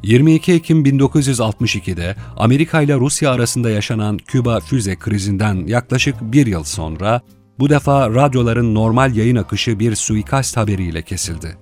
22 0.04 0.54
Ekim 0.54 0.84
1962'de 0.86 2.16
Amerika 2.38 2.82
ile 2.82 2.96
Rusya 2.96 3.32
arasında 3.32 3.70
yaşanan 3.70 4.18
Küba 4.18 4.60
füze 4.60 4.96
krizinden 4.96 5.68
yaklaşık 5.68 6.16
bir 6.22 6.48
yıl 6.48 6.64
sonra 6.64 7.22
bu 7.60 7.70
defa 7.70 8.10
radyoların 8.10 8.76
normal 8.76 9.16
yayın 9.16 9.36
akışı 9.36 9.80
bir 9.80 9.96
suikast 9.96 10.58
haberiyle 10.58 11.02
kesildi. 11.02 11.58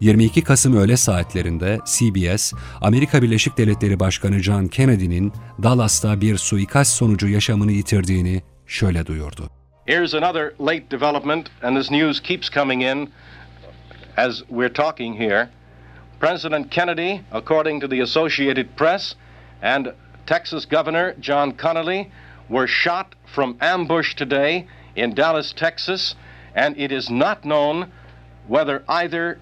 22 0.00 0.44
Kasım 0.44 0.76
öğle 0.76 0.96
saatlerinde 0.96 1.78
CBS, 1.84 2.52
Amerika 2.80 3.22
Birleşik 3.22 3.58
Devletleri 3.58 4.00
Başkanı 4.00 4.38
John 4.38 4.66
Kennedy'nin 4.66 5.32
Dallas'ta 5.62 6.20
bir 6.20 6.36
suikast 6.36 6.96
sonucu 6.96 7.28
yaşamını 7.28 7.72
yitirdiğini 7.72 8.42
şöyle 8.66 9.06
duyurdu. 9.06 9.50
Here's 9.86 10.14
another 10.14 10.52
late 10.60 10.90
development, 10.90 11.46
and 11.62 11.76
this 11.76 11.90
news 11.90 12.20
keeps 12.20 12.50
coming 12.50 12.82
in 12.82 13.10
as 14.18 14.42
we're 14.48 14.68
talking 14.68 15.14
here. 15.14 15.48
President 16.18 16.72
Kennedy, 16.72 17.24
according 17.30 17.78
to 17.80 17.88
the 17.88 18.00
Associated 18.00 18.74
Press, 18.76 19.14
and 19.62 19.92
Texas 20.26 20.66
Governor 20.66 21.14
John 21.20 21.52
Connolly 21.52 22.10
were 22.48 22.66
shot 22.66 23.14
from 23.34 23.56
ambush 23.60 24.16
today 24.16 24.66
in 24.96 25.14
Dallas, 25.14 25.54
Texas, 25.56 26.16
and 26.56 26.76
it 26.76 26.90
is 26.90 27.08
not 27.08 27.44
known 27.44 27.92
whether 28.48 28.82
either 28.88 29.38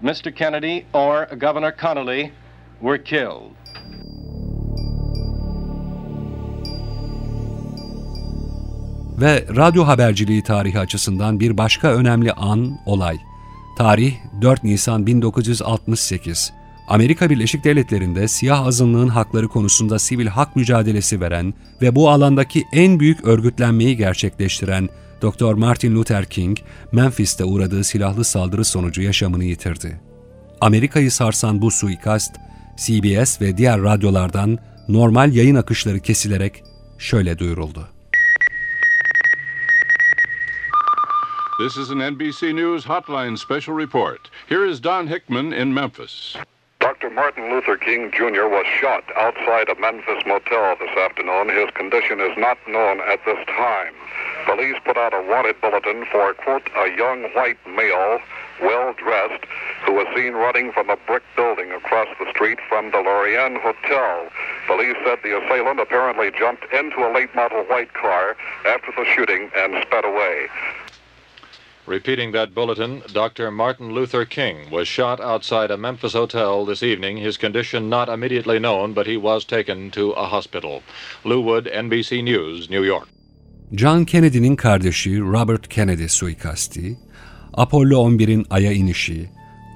Mr. 0.00 0.34
Kennedy 0.34 0.86
or 0.94 1.26
Governor 1.26 1.72
Connolly 1.72 2.32
were 2.80 2.98
killed. 2.98 3.56
Ve 9.20 9.44
radyo 9.56 9.86
haberciliği 9.86 10.42
tarihi 10.42 10.78
açısından 10.78 11.40
bir 11.40 11.58
başka 11.58 11.92
önemli 11.92 12.32
an, 12.32 12.78
olay. 12.86 13.16
Tarih 13.80 14.14
4 14.42 14.64
Nisan 14.64 15.06
1968. 15.06 16.52
Amerika 16.88 17.30
Birleşik 17.30 17.64
Devletleri'nde 17.64 18.28
siyah 18.28 18.66
azınlığın 18.66 19.08
hakları 19.08 19.48
konusunda 19.48 19.98
sivil 19.98 20.26
hak 20.26 20.56
mücadelesi 20.56 21.20
veren 21.20 21.54
ve 21.82 21.94
bu 21.94 22.10
alandaki 22.10 22.64
en 22.72 23.00
büyük 23.00 23.24
örgütlenmeyi 23.24 23.96
gerçekleştiren 23.96 24.88
Dr. 25.22 25.54
Martin 25.54 25.94
Luther 25.94 26.24
King, 26.24 26.58
Memphis'te 26.92 27.44
uğradığı 27.44 27.84
silahlı 27.84 28.24
saldırı 28.24 28.64
sonucu 28.64 29.02
yaşamını 29.02 29.44
yitirdi. 29.44 30.00
Amerika'yı 30.60 31.10
sarsan 31.10 31.62
bu 31.62 31.70
suikast, 31.70 32.36
CBS 32.76 33.40
ve 33.40 33.56
diğer 33.56 33.82
radyolardan 33.82 34.58
normal 34.88 35.34
yayın 35.34 35.56
akışları 35.56 36.00
kesilerek 36.00 36.62
şöyle 36.98 37.38
duyuruldu. 37.38 37.88
This 41.60 41.76
is 41.76 41.90
an 41.90 41.98
NBC 41.98 42.54
News 42.54 42.86
Hotline 42.86 43.38
special 43.38 43.74
report. 43.74 44.30
Here 44.48 44.64
is 44.64 44.80
Don 44.80 45.06
Hickman 45.06 45.52
in 45.52 45.74
Memphis. 45.74 46.34
Dr. 46.78 47.10
Martin 47.10 47.50
Luther 47.50 47.76
King 47.76 48.10
Jr. 48.10 48.48
was 48.48 48.64
shot 48.80 49.04
outside 49.14 49.68
a 49.68 49.78
Memphis 49.78 50.24
motel 50.26 50.76
this 50.80 50.96
afternoon. 50.96 51.50
His 51.50 51.68
condition 51.74 52.18
is 52.18 52.32
not 52.38 52.56
known 52.66 53.02
at 53.02 53.22
this 53.26 53.36
time. 53.44 53.92
Police 54.46 54.76
put 54.86 54.96
out 54.96 55.12
a 55.12 55.20
wanted 55.20 55.60
bulletin 55.60 56.06
for, 56.10 56.32
quote, 56.32 56.66
a 56.78 56.96
young 56.96 57.24
white 57.34 57.58
male, 57.66 58.20
well 58.62 58.94
dressed, 58.94 59.44
who 59.84 59.92
was 59.92 60.06
seen 60.16 60.32
running 60.32 60.72
from 60.72 60.88
a 60.88 60.96
brick 60.96 61.22
building 61.36 61.72
across 61.72 62.08
the 62.18 62.30
street 62.30 62.58
from 62.70 62.90
the 62.90 63.02
Lorient 63.02 63.58
Hotel. 63.60 64.30
Police 64.66 64.96
said 65.04 65.18
the 65.22 65.36
assailant 65.36 65.78
apparently 65.78 66.30
jumped 66.30 66.64
into 66.72 67.06
a 67.06 67.12
late 67.12 67.34
model 67.34 67.64
white 67.64 67.92
car 67.92 68.34
after 68.66 68.92
the 68.96 69.04
shooting 69.04 69.50
and 69.54 69.76
sped 69.84 70.06
away. 70.06 70.48
Repeating 71.90 72.30
that 72.32 72.54
bulletin, 72.54 73.02
Dr. 73.12 73.50
Martin 73.50 73.92
Luther 73.92 74.24
King 74.24 74.70
was 74.70 74.86
shot 74.86 75.20
outside 75.20 75.72
a 75.72 75.76
Memphis 75.76 76.12
hotel 76.12 76.64
this 76.64 76.82
evening. 76.84 77.16
His 77.16 77.36
condition 77.36 77.90
not 77.90 78.08
immediately 78.08 78.58
known, 78.60 78.94
but 78.94 79.06
he 79.06 79.16
was 79.16 79.44
taken 79.44 79.90
to 79.90 80.12
a 80.12 80.26
hospital. 80.26 80.82
Lou 81.24 81.40
Wood, 81.40 81.66
NBC 81.66 82.22
News, 82.22 82.70
New 82.70 82.84
York. 82.84 83.08
John 83.74 84.04
Kennedy'nin 84.04 84.56
kardeşi 84.56 85.20
Robert 85.20 85.68
Kennedy 85.68 86.08
suikasti, 86.08 86.98
Apollo 87.54 88.10
11'in 88.10 88.46
Ay'a 88.50 88.72
inişi, 88.72 89.30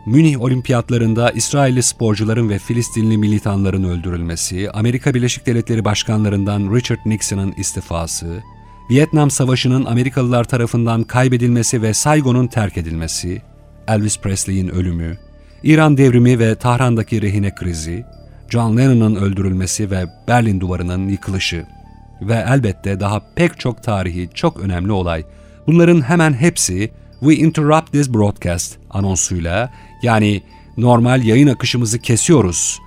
Münih 0.06 0.42
Olimpiyatlarında 0.42 1.30
İsrailli 1.30 1.82
sporcuların 1.82 2.50
ve 2.50 2.58
Filistinli 2.58 3.18
militanların 3.18 3.84
öldürülmesi, 3.84 4.70
Amerika 4.70 5.14
Birleşik 5.14 5.46
Devletleri 5.46 5.84
başkanlarından 5.84 6.74
Richard 6.74 7.00
Nixon'ın 7.06 7.52
istifası, 7.52 8.42
Vietnam 8.90 9.30
Savaşı'nın 9.30 9.84
Amerikalılar 9.84 10.44
tarafından 10.44 11.02
kaybedilmesi 11.02 11.82
ve 11.82 11.94
Saigon'un 11.94 12.46
terk 12.46 12.78
edilmesi, 12.78 13.42
Elvis 13.88 14.20
Presley'in 14.20 14.68
ölümü, 14.68 15.18
İran 15.62 15.96
devrimi 15.96 16.38
ve 16.38 16.54
Tahran'daki 16.54 17.22
rehine 17.22 17.54
krizi, 17.54 18.04
John 18.48 18.76
Lennon'ın 18.76 19.14
öldürülmesi 19.14 19.90
ve 19.90 20.06
Berlin 20.28 20.60
Duvarı'nın 20.60 21.08
yıkılışı 21.08 21.66
ve 22.20 22.44
elbette 22.48 23.00
daha 23.00 23.22
pek 23.34 23.60
çok 23.60 23.82
tarihi 23.82 24.28
çok 24.34 24.60
önemli 24.60 24.92
olay. 24.92 25.24
Bunların 25.66 26.00
hemen 26.00 26.32
hepsi 26.32 26.90
We 27.20 27.34
Interrupt 27.34 27.92
This 27.92 28.14
Broadcast 28.14 28.76
anonsuyla 28.90 29.72
yani 30.02 30.42
normal 30.76 31.24
yayın 31.24 31.48
akışımızı 31.48 31.98
kesiyoruz 31.98 32.78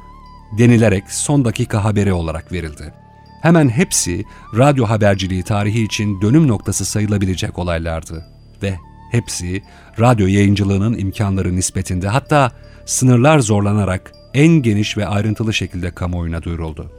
denilerek 0.57 1.11
son 1.11 1.45
dakika 1.45 1.83
haberi 1.83 2.13
olarak 2.13 2.51
verildi. 2.51 2.93
Hemen 3.41 3.69
hepsi 3.69 4.23
radyo 4.57 4.85
haberciliği 4.85 5.43
tarihi 5.43 5.83
için 5.83 6.21
dönüm 6.21 6.47
noktası 6.47 6.85
sayılabilecek 6.85 7.59
olaylardı. 7.59 8.25
Ve 8.63 8.75
hepsi 9.11 9.61
radyo 9.99 10.27
yayıncılığının 10.27 10.97
imkanları 10.97 11.55
nispetinde 11.55 12.07
hatta 12.07 12.51
sınırlar 12.85 13.39
zorlanarak 13.39 14.11
en 14.33 14.47
geniş 14.47 14.97
ve 14.97 15.07
ayrıntılı 15.07 15.53
şekilde 15.53 15.91
kamuoyuna 15.91 16.43
duyuruldu. 16.43 16.91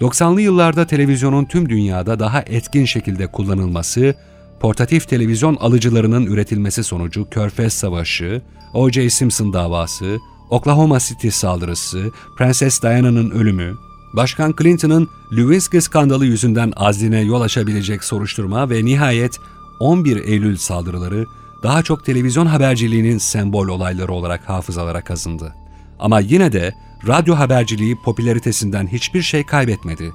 90'lı 0.00 0.40
yıllarda 0.40 0.86
televizyonun 0.86 1.44
tüm 1.44 1.68
dünyada 1.68 2.18
daha 2.18 2.40
etkin 2.40 2.84
şekilde 2.84 3.26
kullanılması, 3.26 4.14
portatif 4.60 5.08
televizyon 5.08 5.56
alıcılarının 5.56 6.26
üretilmesi 6.26 6.84
sonucu 6.84 7.30
Körfez 7.30 7.72
Savaşı, 7.72 8.42
O.J. 8.74 9.10
Simpson 9.10 9.52
davası, 9.52 10.18
Oklahoma 10.50 10.98
City 10.98 11.28
saldırısı, 11.28 12.10
Prenses 12.36 12.82
Diana'nın 12.82 13.30
ölümü, 13.30 13.74
Başkan 14.16 14.54
Clinton'ın 14.62 15.08
Lewinsky 15.32 15.80
skandalı 15.80 16.26
yüzünden 16.26 16.72
azline 16.76 17.20
yol 17.20 17.40
açabilecek 17.40 18.04
soruşturma 18.04 18.70
ve 18.70 18.84
nihayet 18.84 19.40
11 19.80 20.16
Eylül 20.16 20.56
saldırıları 20.56 21.26
daha 21.62 21.82
çok 21.82 22.04
televizyon 22.04 22.46
haberciliğinin 22.46 23.18
sembol 23.18 23.68
olayları 23.68 24.12
olarak 24.12 24.48
hafızalara 24.48 25.04
kazındı. 25.04 25.54
Ama 25.98 26.20
yine 26.20 26.52
de 26.52 26.74
radyo 27.06 27.34
haberciliği 27.34 27.96
popülaritesinden 28.04 28.86
hiçbir 28.86 29.22
şey 29.22 29.46
kaybetmedi. 29.46 30.12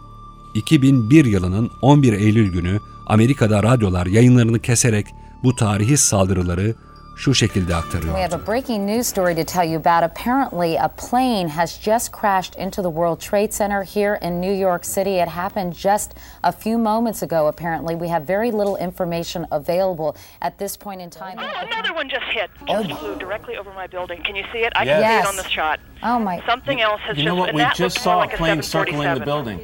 2001 0.53 1.25
yılının 1.25 1.72
11 1.82 2.13
Eylül 2.13 2.51
günü 2.51 2.79
Amerika'da 3.08 3.63
radyolar 3.63 4.06
yayınlarını 4.06 4.60
keserek 4.60 5.08
bu 5.44 5.56
tarihi 5.56 5.98
saldırıları 5.98 6.75
şu 7.19 7.33
şekilde 7.35 7.73
We 8.13 8.21
have 8.21 8.33
a 8.35 8.47
breaking 8.47 8.85
news 8.85 9.07
story 9.07 9.35
to 9.35 9.43
tell 9.43 9.65
you 9.69 9.77
about. 9.77 10.03
Apparently, 10.11 10.77
a 10.77 10.88
plane 10.88 11.49
has 11.49 11.77
just 11.85 12.11
crashed 12.11 12.55
into 12.55 12.81
the 12.81 12.89
World 12.89 13.19
Trade 13.19 13.51
Center 13.51 13.83
here 13.83 14.17
in 14.21 14.39
New 14.41 14.53
York 14.53 14.85
City. 14.85 15.19
It 15.19 15.27
happened 15.27 15.73
just 15.73 16.11
a 16.43 16.51
few 16.51 16.77
moments 16.77 17.21
ago, 17.21 17.47
apparently. 17.47 17.95
We 17.95 18.07
have 18.09 18.23
very 18.23 18.51
little 18.51 18.77
information 18.77 19.45
available 19.51 20.15
at 20.41 20.57
this 20.57 20.77
point 20.77 21.01
in 21.01 21.09
time. 21.09 21.35
Oh, 21.39 21.67
Another 21.71 21.93
one 21.93 22.07
just 22.09 22.25
hit. 22.31 22.49
Oh. 22.69 22.83
Just 22.83 22.99
flew 23.01 23.15
directly 23.19 23.57
over 23.57 23.71
my 23.73 23.88
building. 23.88 24.23
Can 24.23 24.35
you 24.35 24.45
see 24.53 24.59
it? 24.67 24.71
I 24.75 24.83
Yes. 24.85 25.01
can 25.01 25.09
see 25.11 25.19
it 25.19 25.27
on 25.27 25.35
this 25.43 25.51
shot. 25.51 25.79
Oh 26.03 26.19
my. 26.19 26.41
Something 26.47 26.79
else 26.81 27.01
has 27.07 27.17
You 27.17 27.25
know 27.25 27.35
just 27.35 27.53
what? 27.53 27.53
We 27.55 27.83
just 27.85 27.99
saw 27.99 28.13
more 28.13 28.23
a 28.23 28.25
like 28.25 28.33
a 28.33 28.38
plane 28.38 28.61
circling 28.61 29.09
the 29.13 29.25
747. 29.25 29.25
building. 29.29 29.57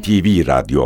NTV 0.00 0.26
Radyo 0.50 0.84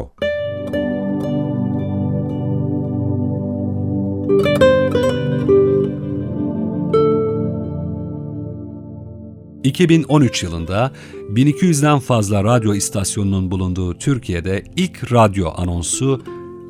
2013 9.66 10.42
yılında 10.42 10.92
1200'den 11.30 11.98
fazla 11.98 12.44
radyo 12.44 12.74
istasyonunun 12.74 13.50
bulunduğu 13.50 13.98
Türkiye'de 13.98 14.64
ilk 14.76 15.12
radyo 15.12 15.52
anonsu 15.56 16.22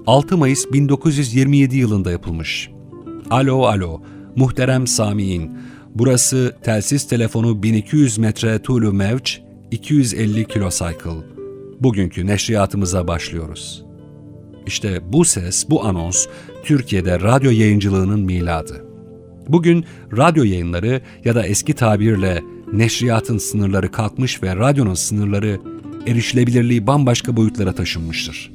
6 0.07 0.37
Mayıs 0.37 0.73
1927 0.73 1.77
yılında 1.77 2.11
yapılmış. 2.11 2.71
Alo 3.31 3.63
alo, 3.63 4.03
muhterem 4.37 4.87
Sami'in, 4.87 5.59
burası 5.95 6.57
telsiz 6.63 7.09
telefonu 7.09 7.63
1200 7.63 8.19
metre 8.19 8.59
Tulu 8.59 8.93
Mevç, 8.93 9.41
250 9.71 10.45
kilocycle. 10.45 11.25
Bugünkü 11.81 12.27
neşriyatımıza 12.27 13.09
başlıyoruz. 13.09 13.85
İşte 14.67 15.13
bu 15.13 15.25
ses, 15.25 15.71
bu 15.71 15.85
anons 15.85 16.27
Türkiye'de 16.65 17.21
radyo 17.21 17.51
yayıncılığının 17.51 18.21
miladı. 18.21 18.85
Bugün 19.49 19.85
radyo 20.17 20.45
yayınları 20.45 21.01
ya 21.25 21.35
da 21.35 21.47
eski 21.47 21.75
tabirle 21.75 22.43
neşriyatın 22.73 23.39
sınırları 23.39 23.93
kalkmış 23.93 24.43
ve 24.43 24.57
radyonun 24.57 24.95
sınırları 24.95 25.61
erişilebilirliği 26.07 26.87
bambaşka 26.87 27.37
boyutlara 27.37 27.73
taşınmıştır. 27.73 28.53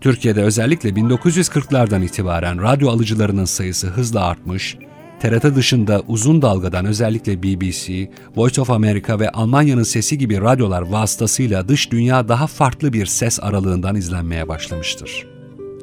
Türkiye'de 0.00 0.42
özellikle 0.42 0.90
1940'lardan 0.90 2.04
itibaren 2.04 2.62
radyo 2.62 2.90
alıcılarının 2.90 3.44
sayısı 3.44 3.86
hızla 3.86 4.24
artmış, 4.24 4.76
TRT 5.20 5.54
dışında 5.56 6.02
uzun 6.08 6.42
dalgadan 6.42 6.86
özellikle 6.86 7.42
BBC, 7.42 8.10
Voice 8.36 8.60
of 8.60 8.70
America 8.70 9.20
ve 9.20 9.30
Almanya'nın 9.30 9.82
sesi 9.82 10.18
gibi 10.18 10.40
radyolar 10.40 10.82
vasıtasıyla 10.82 11.68
dış 11.68 11.92
dünya 11.92 12.28
daha 12.28 12.46
farklı 12.46 12.92
bir 12.92 13.06
ses 13.06 13.40
aralığından 13.42 13.96
izlenmeye 13.96 14.48
başlamıştır. 14.48 15.26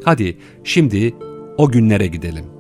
Hadi 0.06 0.38
şimdi 0.64 1.16
o 1.58 1.72
günlere 1.72 2.08
gidelim. 2.08 2.59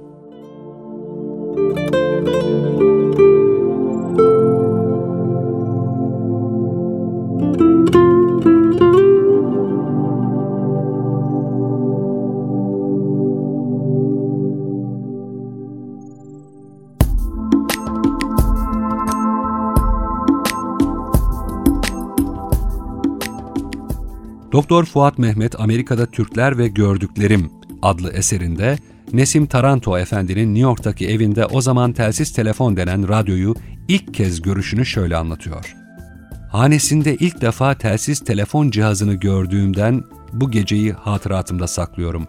Doktor 24.51 24.85
Fuat 24.85 25.17
Mehmet 25.17 25.59
Amerika'da 25.59 26.05
Türkler 26.05 26.57
ve 26.57 26.67
Gördüklerim 26.67 27.51
adlı 27.81 28.11
eserinde 28.11 28.77
Nesim 29.13 29.45
Taranto 29.45 29.97
Efendi'nin 29.97 30.55
New 30.55 30.61
York'taki 30.61 31.07
evinde 31.09 31.45
o 31.45 31.61
zaman 31.61 31.93
telsiz 31.93 32.33
telefon 32.33 32.77
denen 32.77 33.09
radyoyu 33.09 33.55
ilk 33.87 34.13
kez 34.13 34.41
görüşünü 34.41 34.85
şöyle 34.85 35.17
anlatıyor. 35.17 35.75
Hanesinde 36.51 37.15
ilk 37.15 37.41
defa 37.41 37.73
telsiz 37.75 38.19
telefon 38.19 38.69
cihazını 38.69 39.13
gördüğümden 39.13 40.03
bu 40.33 40.51
geceyi 40.51 40.93
hatıratımda 40.93 41.67
saklıyorum. 41.67 42.27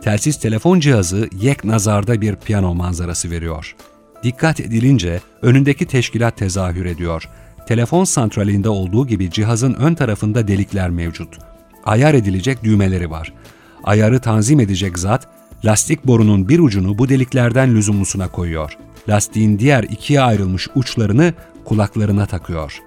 Telsiz 0.00 0.40
telefon 0.40 0.80
cihazı 0.80 1.28
yek 1.40 1.64
nazarda 1.64 2.20
bir 2.20 2.36
piyano 2.36 2.74
manzarası 2.74 3.30
veriyor. 3.30 3.76
Dikkat 4.22 4.60
edilince 4.60 5.20
önündeki 5.42 5.86
teşkilat 5.86 6.36
tezahür 6.36 6.86
ediyor. 6.86 7.28
Telefon 7.66 8.04
santralinde 8.04 8.68
olduğu 8.68 9.06
gibi 9.06 9.30
cihazın 9.30 9.74
ön 9.74 9.94
tarafında 9.94 10.48
delikler 10.48 10.90
mevcut. 10.90 11.51
Ayar 11.84 12.14
edilecek 12.14 12.64
düğmeleri 12.64 13.10
var. 13.10 13.32
Ayarı 13.84 14.20
tanzim 14.20 14.60
edecek 14.60 14.98
zat, 14.98 15.28
lastik 15.64 16.06
borunun 16.06 16.48
bir 16.48 16.58
ucunu 16.58 16.98
bu 16.98 17.08
deliklerden 17.08 17.74
lüzumlusuna 17.74 18.28
koyuyor. 18.28 18.78
Lastiğin 19.08 19.58
diğer 19.58 19.82
ikiye 19.82 20.20
ayrılmış 20.20 20.68
uçlarını 20.74 21.34
kulaklarına 21.64 22.26
takıyor. 22.26 22.78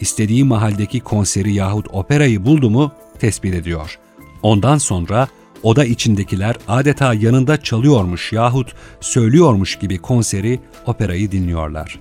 İstediği 0.00 0.44
mahaldeki 0.44 1.00
konseri 1.00 1.54
yahut 1.54 1.86
operayı 1.92 2.44
buldu 2.44 2.70
mu 2.70 2.92
tespit 3.18 3.54
ediyor. 3.54 3.98
Ondan 4.42 4.78
sonra 4.78 5.28
oda 5.62 5.84
içindekiler 5.84 6.56
adeta 6.68 7.14
yanında 7.14 7.62
çalıyormuş 7.62 8.32
yahut 8.32 8.74
söylüyormuş 9.00 9.78
gibi 9.78 9.98
konseri, 9.98 10.60
operayı 10.86 11.32
dinliyorlar. 11.32 12.00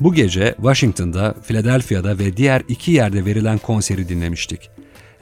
Bu 0.00 0.14
gece 0.14 0.54
Washington'da, 0.56 1.34
Philadelphia'da 1.42 2.18
ve 2.18 2.36
diğer 2.36 2.62
iki 2.68 2.92
yerde 2.92 3.24
verilen 3.24 3.58
konseri 3.58 4.08
dinlemiştik. 4.08 4.70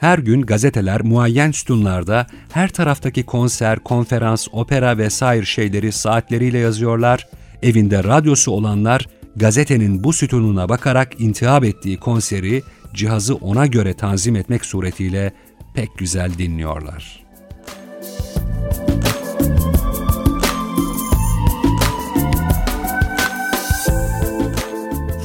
Her 0.03 0.19
gün 0.19 0.41
gazeteler 0.41 1.01
muayyen 1.01 1.51
sütunlarda 1.51 2.27
her 2.51 2.69
taraftaki 2.69 3.23
konser, 3.23 3.79
konferans, 3.79 4.47
opera 4.51 4.97
vesaire 4.97 5.45
şeyleri 5.45 5.91
saatleriyle 5.91 6.57
yazıyorlar. 6.57 7.27
Evinde 7.61 8.03
radyosu 8.03 8.51
olanlar 8.51 9.07
gazetenin 9.35 10.03
bu 10.03 10.13
sütununa 10.13 10.69
bakarak 10.69 11.21
intihap 11.21 11.63
ettiği 11.63 11.97
konseri 11.97 12.63
cihazı 12.93 13.35
ona 13.35 13.65
göre 13.65 13.93
tanzim 13.93 14.35
etmek 14.35 14.65
suretiyle 14.65 15.33
pek 15.73 15.97
güzel 15.97 16.37
dinliyorlar. 16.37 17.23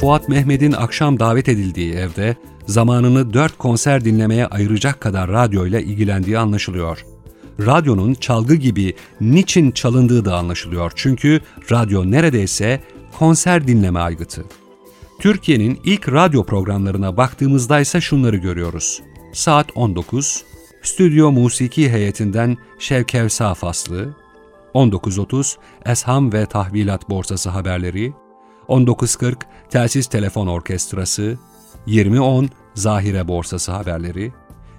Fuat 0.01 0.29
Mehmet'in 0.29 0.71
akşam 0.71 1.19
davet 1.19 1.49
edildiği 1.49 1.93
evde 1.93 2.35
zamanını 2.69 3.33
dört 3.33 3.57
konser 3.57 4.05
dinlemeye 4.05 4.47
ayıracak 4.47 5.01
kadar 5.01 5.29
radyoyla 5.29 5.79
ilgilendiği 5.79 6.39
anlaşılıyor. 6.39 7.05
Radyonun 7.59 8.13
çalgı 8.13 8.55
gibi 8.55 8.93
niçin 9.21 9.71
çalındığı 9.71 10.25
da 10.25 10.37
anlaşılıyor 10.37 10.91
çünkü 10.95 11.41
radyo 11.71 12.11
neredeyse 12.11 12.81
konser 13.19 13.67
dinleme 13.67 13.99
aygıtı. 13.99 14.45
Türkiye'nin 15.19 15.79
ilk 15.83 16.11
radyo 16.11 16.43
programlarına 16.43 17.17
baktığımızda 17.17 17.79
ise 17.79 18.01
şunları 18.01 18.37
görüyoruz. 18.37 19.01
Saat 19.33 19.67
19, 19.75 20.43
Stüdyo 20.81 21.31
Musiki 21.31 21.89
Heyetinden 21.89 22.57
Şevkevsa 22.79 23.53
faslı, 23.53 24.15
19.30 24.73 25.55
Esham 25.85 26.33
ve 26.33 26.45
Tahvilat 26.45 27.09
Borsası 27.09 27.49
haberleri, 27.49 28.13
19.40 28.67 29.35
Telsiz 29.69 30.07
Telefon 30.07 30.47
Orkestrası, 30.47 31.37
20.10 31.87 32.49
Zahire 32.75 33.27
Borsası 33.27 33.71
haberleri, 33.71 34.31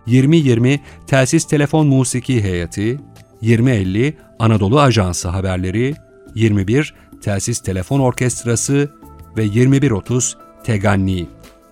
20.20 0.07 0.79
Telsiz 1.07 1.45
Telefon 1.45 1.87
Musiki 1.87 2.43
Heyeti, 2.43 3.01
20.50 3.43 4.15
Anadolu 4.39 4.81
Ajansı 4.81 5.29
haberleri, 5.29 5.95
21 6.35 6.95
Telsiz 7.23 7.61
Telefon 7.61 8.01
Orkestrası 8.01 8.91
ve 9.37 9.47
21.30 9.47 10.35
Teganni, 10.65 11.27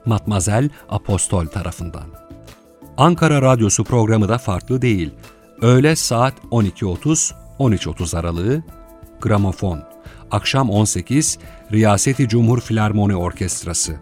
Matmazel 0.04 0.68
Apostol 0.88 1.46
tarafından. 1.46 2.06
Ankara 2.96 3.42
Radyosu 3.42 3.84
programı 3.84 4.28
da 4.28 4.38
farklı 4.38 4.82
değil. 4.82 5.10
Öğle 5.60 5.96
saat 5.96 6.34
12.30-13.30 6.50 8.18
aralığı, 8.18 8.62
gramofon. 9.20 9.82
Akşam 10.30 10.70
18, 10.70 11.38
Riyaseti 11.72 12.28
Cumhur 12.28 12.60
Filarmoni 12.60 13.16
Orkestrası. 13.16 13.96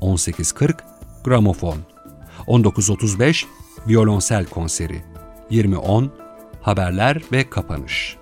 18.40, 0.00 0.74
gramofon. 1.24 1.78
19.35, 2.46 3.44
violonsel 3.88 4.46
konseri. 4.46 5.02
20.10, 5.50 6.08
haberler 6.62 7.22
ve 7.32 7.50
kapanış. 7.50 8.16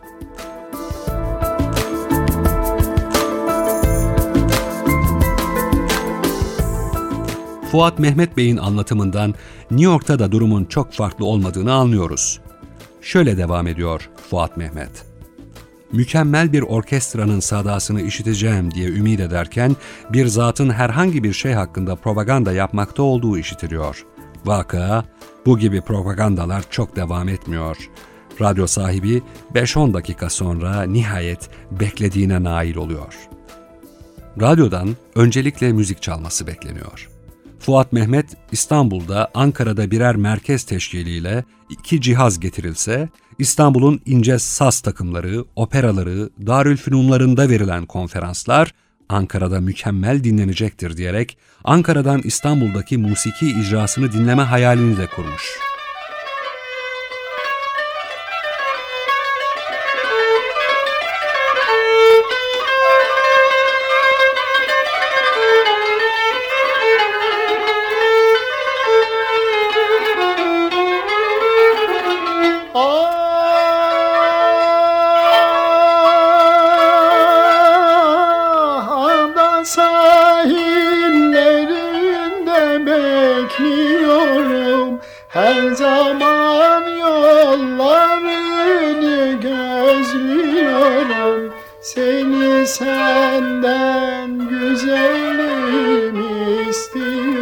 Fuat 7.70 7.98
Mehmet 7.98 8.36
Bey'in 8.36 8.56
anlatımından 8.56 9.34
New 9.70 9.84
York'ta 9.84 10.18
da 10.18 10.32
durumun 10.32 10.64
çok 10.64 10.92
farklı 10.92 11.26
olmadığını 11.26 11.72
anlıyoruz. 11.72 12.40
Şöyle 13.02 13.36
devam 13.36 13.66
ediyor 13.66 14.10
Fuat 14.30 14.56
Mehmet. 14.56 15.09
Mükemmel 15.92 16.52
bir 16.52 16.62
orkestranın 16.62 17.40
sadasını 17.40 18.02
işiteceğim 18.02 18.70
diye 18.70 18.88
ümit 18.88 19.20
ederken 19.20 19.76
bir 20.12 20.26
zatın 20.26 20.70
herhangi 20.70 21.24
bir 21.24 21.32
şey 21.32 21.52
hakkında 21.52 21.96
propaganda 21.96 22.52
yapmakta 22.52 23.02
olduğu 23.02 23.38
işitiliyor. 23.38 24.06
Vaka, 24.44 25.04
bu 25.46 25.58
gibi 25.58 25.80
propagandalar 25.80 26.64
çok 26.70 26.96
devam 26.96 27.28
etmiyor. 27.28 27.76
Radyo 28.40 28.66
sahibi 28.66 29.22
5-10 29.54 29.94
dakika 29.94 30.30
sonra 30.30 30.82
nihayet 30.82 31.50
beklediğine 31.70 32.42
nail 32.42 32.76
oluyor. 32.76 33.14
Radyodan 34.40 34.96
öncelikle 35.14 35.72
müzik 35.72 36.02
çalması 36.02 36.46
bekleniyor. 36.46 37.08
Fuat 37.60 37.92
Mehmet 37.92 38.26
İstanbul'da 38.52 39.30
Ankara'da 39.34 39.90
birer 39.90 40.16
merkez 40.16 40.64
teşkiliyle 40.64 41.44
iki 41.68 42.00
cihaz 42.00 42.40
getirilse 42.40 43.08
İstanbul'un 43.38 44.00
ince 44.06 44.38
saz 44.38 44.80
takımları, 44.80 45.44
operaları, 45.56 46.30
Darülfünunlarında 46.46 47.48
verilen 47.48 47.86
konferanslar 47.86 48.74
Ankara'da 49.08 49.60
mükemmel 49.60 50.24
dinlenecektir 50.24 50.96
diyerek 50.96 51.38
Ankara'dan 51.64 52.20
İstanbul'daki 52.24 52.98
musiki 52.98 53.50
icrasını 53.50 54.12
dinleme 54.12 54.42
hayalini 54.42 54.96
de 54.96 55.06
kurmuş. 55.06 55.58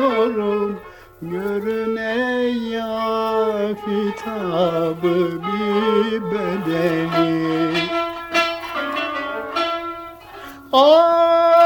bakıyorum 0.08 0.80
Görüne 1.22 2.46
ya 2.76 3.58
kitabı 3.74 5.42
bir 5.42 6.22
bedeli 6.22 7.72
Aa! 10.72 11.57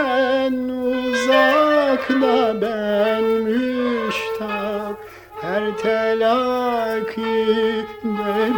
sen 0.00 0.68
uzakta 0.68 2.60
ben 2.60 3.24
müştak 3.24 4.96
Her 5.40 5.76
telakide 5.82 7.86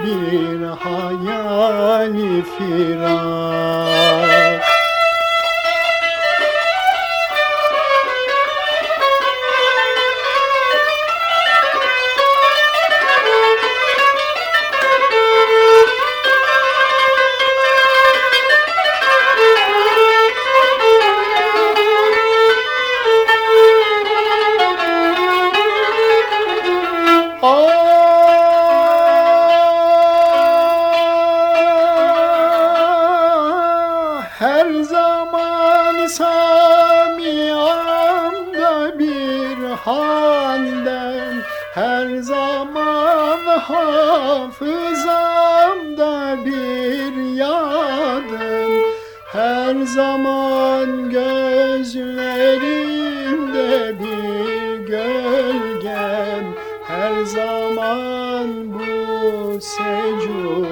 bir 0.05 0.63
hayali 0.63 2.43
firar. 2.43 4.52
senden 40.33 41.43
her 41.75 42.17
zaman 42.17 43.47
hafızamda 43.69 44.87
bir 46.47 47.13
yadın. 47.37 48.73
Her 49.33 49.75
zaman 49.87 51.11
gözlerimde 51.11 51.95
bir 54.01 54.87
gölgen. 54.87 56.45
Her 56.89 57.25
zaman 57.25 58.73
bu 58.75 59.61
secud 59.61 60.72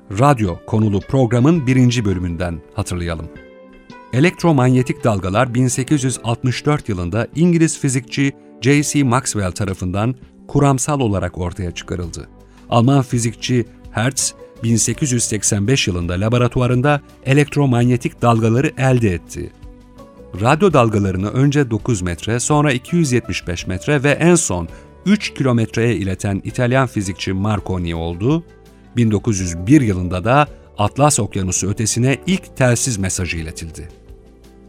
radyo 0.19 0.57
konulu 0.67 0.99
programın 0.99 1.67
birinci 1.67 2.05
bölümünden 2.05 2.61
hatırlayalım. 2.73 3.29
Elektromanyetik 4.13 5.03
dalgalar 5.03 5.53
1864 5.53 6.89
yılında 6.89 7.27
İngiliz 7.35 7.79
fizikçi 7.79 8.31
J.C. 8.61 9.03
Maxwell 9.03 9.51
tarafından 9.51 10.15
kuramsal 10.47 10.99
olarak 10.99 11.37
ortaya 11.37 11.71
çıkarıldı. 11.71 12.29
Alman 12.69 13.01
fizikçi 13.01 13.65
Hertz 13.91 14.33
1885 14.63 15.87
yılında 15.87 16.13
laboratuvarında 16.13 17.01
elektromanyetik 17.25 18.21
dalgaları 18.21 18.71
elde 18.77 19.13
etti. 19.13 19.51
Radyo 20.41 20.73
dalgalarını 20.73 21.29
önce 21.29 21.71
9 21.71 22.01
metre, 22.01 22.39
sonra 22.39 22.71
275 22.71 23.67
metre 23.67 24.03
ve 24.03 24.11
en 24.11 24.35
son 24.35 24.67
3 25.05 25.33
kilometreye 25.33 25.95
ileten 25.95 26.41
İtalyan 26.43 26.87
fizikçi 26.87 27.33
Marconi 27.33 27.95
oldu. 27.95 28.43
1901 28.95 29.81
yılında 29.81 30.23
da 30.23 30.47
Atlas 30.77 31.19
Okyanusu 31.19 31.69
ötesine 31.69 32.17
ilk 32.27 32.57
telsiz 32.57 32.97
mesajı 32.97 33.37
iletildi. 33.37 33.89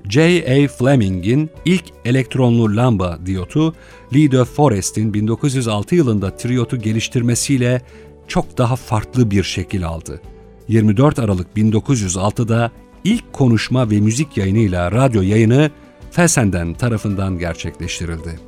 J. 0.08 0.44
A. 0.44 0.68
Fleming'in 0.68 1.50
ilk 1.64 1.85
elektronlu 2.04 2.76
lamba 2.76 3.18
diyotu, 3.26 3.74
Lee 4.14 4.30
de 4.30 4.44
Forest'in 4.44 5.14
1906 5.14 5.94
yılında 5.94 6.37
triyotu 6.37 6.76
geliştirmesiyle 6.76 7.82
çok 8.28 8.58
daha 8.58 8.76
farklı 8.76 9.30
bir 9.30 9.42
şekil 9.42 9.87
aldı. 9.87 10.20
24 10.68 11.18
Aralık 11.18 11.46
1906'da 11.56 12.70
ilk 13.04 13.32
konuşma 13.32 13.90
ve 13.90 14.00
müzik 14.00 14.37
yayınıyla 14.37 14.92
radyo 14.92 15.22
yayını 15.22 15.70
Fessenden 16.11 16.74
tarafından 16.74 17.38
gerçekleştirildi. 17.38 18.40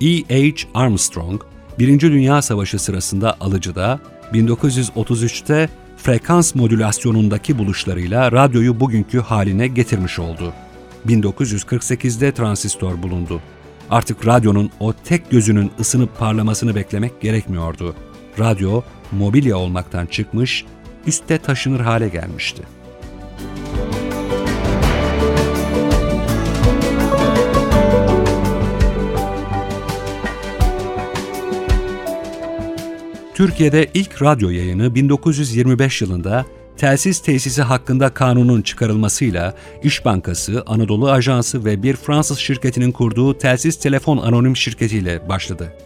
E. 0.00 0.06
H. 0.28 0.68
Armstrong, 0.74 1.42
Birinci 1.78 2.12
Dünya 2.12 2.42
Savaşı 2.42 2.78
sırasında 2.78 3.36
Alıcı'da, 3.40 4.00
1933'te 4.32 5.68
frekans 5.96 6.54
modülasyonundaki 6.54 7.58
buluşlarıyla 7.58 8.32
radyoyu 8.32 8.80
bugünkü 8.80 9.20
haline 9.20 9.66
getirmiş 9.66 10.18
oldu. 10.18 10.52
1948'de 11.06 12.32
transistör 12.32 13.02
bulundu. 13.02 13.40
Artık 13.90 14.26
radyonun 14.26 14.70
o 14.80 14.92
tek 14.92 15.30
gözünün 15.30 15.70
ısınıp 15.80 16.18
parlamasını 16.18 16.74
beklemek 16.74 17.20
gerekmiyordu. 17.20 17.94
Radyo, 18.38 18.82
mobilya 19.12 19.56
olmaktan 19.56 20.06
çıkmış, 20.06 20.64
üstte 21.06 21.38
taşınır 21.38 21.80
hale 21.80 22.08
gelmişti. 22.08 22.62
Türkiye'de 33.40 33.90
ilk 33.94 34.22
radyo 34.22 34.50
yayını 34.50 34.94
1925 34.94 36.02
yılında 36.02 36.46
telsiz 36.76 37.22
tesisi 37.22 37.62
hakkında 37.62 38.14
kanunun 38.14 38.62
çıkarılmasıyla 38.62 39.54
İş 39.82 40.04
Bankası, 40.04 40.62
Anadolu 40.66 41.10
Ajansı 41.10 41.64
ve 41.64 41.82
bir 41.82 41.96
Fransız 41.96 42.38
şirketinin 42.38 42.92
kurduğu 42.92 43.38
telsiz 43.38 43.78
telefon 43.78 44.18
anonim 44.18 44.56
şirketiyle 44.56 45.28
başladı. 45.28 45.76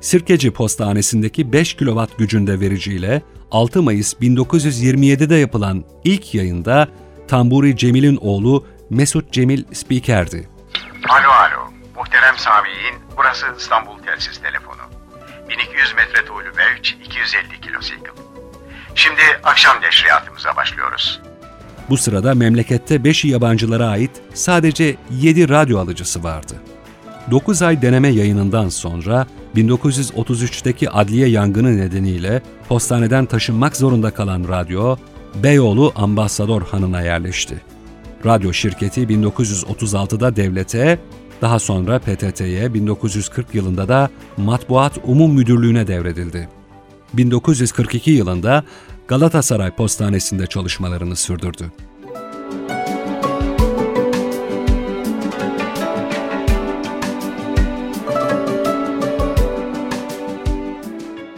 Sirkeci 0.00 0.50
Postanesi'ndeki 0.50 1.52
5 1.52 1.74
kW 1.76 2.06
gücünde 2.18 2.60
vericiyle 2.60 3.22
6 3.50 3.82
Mayıs 3.82 4.14
1927'de 4.14 5.34
yapılan 5.34 5.84
ilk 6.04 6.34
yayında 6.34 6.88
Tamburi 7.28 7.76
Cemil'in 7.76 8.16
oğlu 8.16 8.66
Mesut 8.90 9.32
Cemil 9.32 9.64
spikerdi. 9.72 10.48
Alo 11.08 11.28
alo, 11.28 11.70
muhterem 11.96 12.34
Sami'in, 12.36 12.94
burası 13.16 13.46
İstanbul 13.58 13.98
Telsiz 13.98 14.38
Telefonu. 14.42 14.67
1200 15.48 15.94
metre 15.94 16.24
tuğlu 16.24 16.56
mevç, 16.56 16.96
250 17.04 17.60
kilosikl. 17.60 18.10
Şimdi 18.94 19.22
akşam 19.44 19.82
neşriyatımıza 19.82 20.56
başlıyoruz. 20.56 21.20
Bu 21.90 21.96
sırada 21.96 22.34
memlekette 22.34 22.96
5'i 22.96 23.30
yabancılara 23.30 23.88
ait 23.88 24.10
sadece 24.34 24.96
7 25.10 25.48
radyo 25.48 25.78
alıcısı 25.78 26.22
vardı. 26.24 26.54
9 27.30 27.62
ay 27.62 27.82
deneme 27.82 28.08
yayınından 28.08 28.68
sonra 28.68 29.26
1933'teki 29.56 30.90
adliye 30.90 31.28
yangını 31.28 31.76
nedeniyle 31.76 32.42
postaneden 32.68 33.26
taşınmak 33.26 33.76
zorunda 33.76 34.10
kalan 34.10 34.48
radyo, 34.48 34.96
Beyoğlu 35.34 35.92
Ambasador 35.96 36.62
Hanı'na 36.62 37.02
yerleşti. 37.02 37.60
Radyo 38.26 38.52
şirketi 38.52 39.00
1936'da 39.00 40.36
devlete, 40.36 40.98
daha 41.42 41.58
sonra 41.58 41.98
PTT'ye 41.98 42.74
1940 42.74 43.54
yılında 43.54 43.88
da 43.88 44.10
Matbuat 44.36 44.98
Umum 45.04 45.34
Müdürlüğü'ne 45.34 45.86
devredildi. 45.86 46.48
1942 47.14 48.10
yılında 48.10 48.64
Galatasaray 49.08 49.70
Postanesi'nde 49.70 50.46
çalışmalarını 50.46 51.16
sürdürdü. 51.16 51.72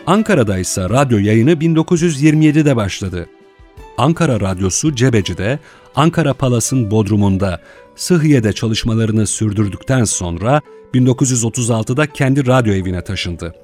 Ankara'da 0.07 0.59
ise 0.59 0.83
radyo 0.83 1.19
yayını 1.19 1.53
1927'de 1.53 2.77
başladı. 2.77 3.27
Ankara 3.99 4.41
Radyosu 4.41 4.95
Cebeci'de, 4.95 5.59
Ankara 5.95 6.35
Palas'ın 6.35 6.91
Bodrum'unda, 6.91 7.61
Sıhhiye'de 7.97 8.53
çalışmalarını 8.53 9.27
sürdürdükten 9.27 10.05
sonra 10.05 10.61
1936'da 10.95 12.07
kendi 12.07 12.47
radyo 12.47 12.75
evine 12.75 13.05
taşındı. 13.05 13.55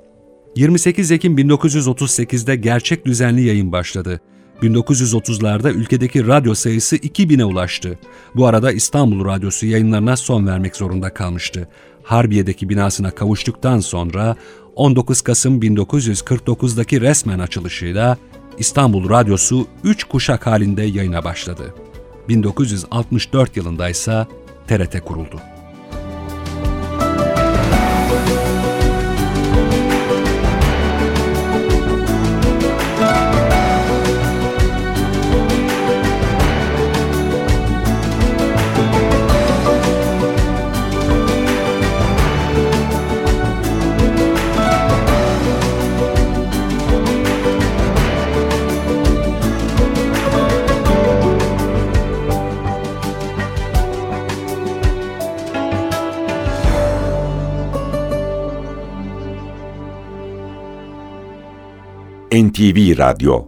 28 0.56 1.10
Ekim 1.10 1.38
1938'de 1.38 2.56
gerçek 2.56 3.06
düzenli 3.06 3.42
yayın 3.42 3.72
başladı. 3.72 4.20
1930'larda 4.62 5.72
ülkedeki 5.72 6.26
radyo 6.26 6.54
sayısı 6.54 6.96
2000'e 6.96 7.44
ulaştı. 7.44 7.98
Bu 8.34 8.46
arada 8.46 8.72
İstanbul 8.72 9.24
Radyosu 9.24 9.66
yayınlarına 9.66 10.16
son 10.16 10.46
vermek 10.46 10.76
zorunda 10.76 11.14
kalmıştı. 11.14 11.68
Harbiye'deki 12.02 12.68
binasına 12.68 13.10
kavuştuktan 13.10 13.80
sonra 13.80 14.36
19 14.74 15.20
Kasım 15.20 15.60
1949'daki 15.60 17.00
resmen 17.00 17.38
açılışıyla 17.38 18.16
İstanbul 18.58 19.10
Radyosu 19.10 19.66
3 19.84 20.04
kuşak 20.04 20.46
halinde 20.46 20.82
yayına 20.82 21.24
başladı. 21.24 21.74
1964 22.28 23.56
yılında 23.56 23.88
ise 23.88 24.26
TRT 24.66 25.00
kuruldu. 25.04 25.40
NTV 62.32 62.98
Radyo 62.98 63.44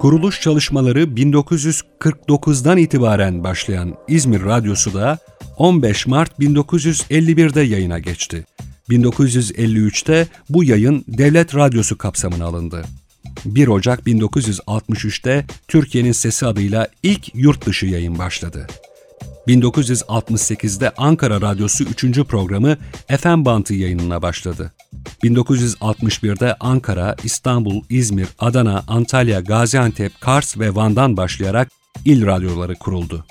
Kuruluş 0.00 0.40
çalışmaları 0.40 1.02
1949'dan 1.02 2.78
itibaren 2.78 3.44
başlayan 3.44 3.94
İzmir 4.08 4.44
Radyosu 4.44 4.94
da 4.94 5.18
15 5.56 6.06
Mart 6.06 6.38
1951'de 6.40 7.60
yayına 7.60 7.98
geçti. 7.98 8.44
1953'te 8.90 10.26
bu 10.48 10.64
yayın 10.64 11.04
Devlet 11.08 11.54
Radyosu 11.54 11.98
kapsamına 11.98 12.44
alındı. 12.44 12.84
1 13.44 13.68
Ocak 13.68 14.06
1963'te 14.06 15.46
Türkiye'nin 15.68 16.12
Sesi 16.12 16.46
adıyla 16.46 16.88
ilk 17.02 17.34
yurt 17.34 17.66
dışı 17.66 17.86
yayın 17.86 18.18
başladı. 18.18 18.66
1968'de 19.48 20.90
Ankara 20.96 21.40
Radyosu 21.40 21.84
3. 21.84 22.04
programı 22.22 22.76
FM 23.20 23.44
Bantı 23.44 23.74
yayınına 23.74 24.22
başladı. 24.22 24.72
1961'de 25.22 26.56
Ankara, 26.60 27.16
İstanbul, 27.24 27.82
İzmir, 27.90 28.28
Adana, 28.38 28.84
Antalya, 28.88 29.40
Gaziantep, 29.40 30.20
Kars 30.20 30.58
ve 30.58 30.74
Van'dan 30.74 31.16
başlayarak 31.16 31.68
il 32.04 32.26
radyoları 32.26 32.74
kuruldu. 32.74 33.24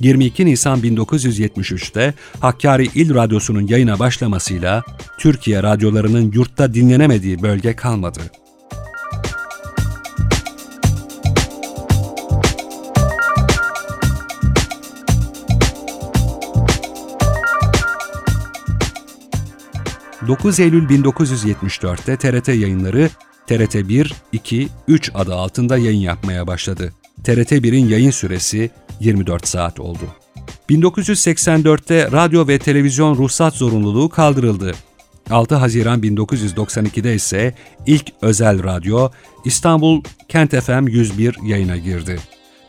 22 0.00 0.46
Nisan 0.46 0.80
1973'te 0.80 2.14
Hakkari 2.40 2.84
İl 2.94 3.14
Radyosu'nun 3.14 3.66
yayına 3.66 3.98
başlamasıyla 3.98 4.82
Türkiye 5.18 5.62
radyolarının 5.62 6.32
yurtta 6.32 6.74
dinlenemediği 6.74 7.42
bölge 7.42 7.76
kalmadı. 7.76 8.20
9 20.28 20.60
Eylül 20.60 20.88
1974'te 20.88 22.16
TRT 22.16 22.48
yayınları 22.48 23.10
TRT 23.46 23.88
1, 23.88 24.14
2, 24.32 24.68
3 24.88 25.10
adı 25.14 25.34
altında 25.34 25.78
yayın 25.78 26.00
yapmaya 26.00 26.46
başladı. 26.46 26.92
TRT 27.24 27.52
1'in 27.52 27.88
yayın 27.88 28.10
süresi 28.10 28.70
24 29.00 29.48
saat 29.48 29.80
oldu. 29.80 30.04
1984'te 30.70 32.12
radyo 32.12 32.48
ve 32.48 32.58
televizyon 32.58 33.16
ruhsat 33.16 33.54
zorunluluğu 33.54 34.08
kaldırıldı. 34.08 34.72
6 35.30 35.54
Haziran 35.54 36.00
1992'de 36.00 37.14
ise 37.14 37.54
ilk 37.86 38.12
özel 38.22 38.64
radyo 38.64 39.10
İstanbul 39.44 40.02
Kent 40.28 40.60
FM 40.60 40.86
101 40.86 41.36
yayına 41.44 41.76
girdi. 41.76 42.18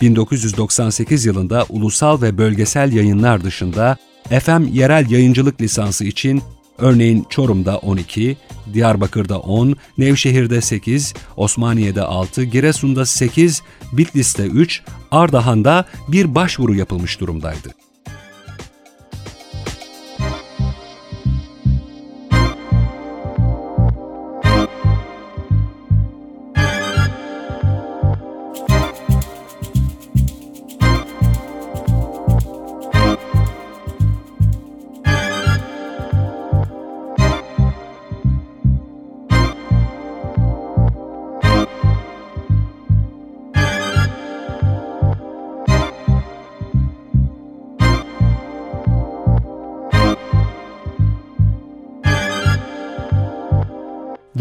1998 0.01 1.25
yılında 1.25 1.65
ulusal 1.69 2.21
ve 2.21 2.37
bölgesel 2.37 2.93
yayınlar 2.93 3.43
dışında 3.43 3.97
FM 4.29 4.67
yerel 4.71 5.11
yayıncılık 5.11 5.61
lisansı 5.61 6.05
için 6.05 6.43
Örneğin 6.77 7.25
Çorum'da 7.29 7.77
12, 7.77 8.37
Diyarbakır'da 8.73 9.39
10, 9.39 9.75
Nevşehir'de 9.97 10.61
8, 10.61 11.13
Osmaniye'de 11.37 12.01
6, 12.01 12.43
Giresun'da 12.43 13.05
8, 13.05 13.61
Bitlis'te 13.93 14.45
3, 14.45 14.81
Ardahan'da 15.11 15.85
bir 16.07 16.35
başvuru 16.35 16.75
yapılmış 16.75 17.19
durumdaydı. 17.19 17.69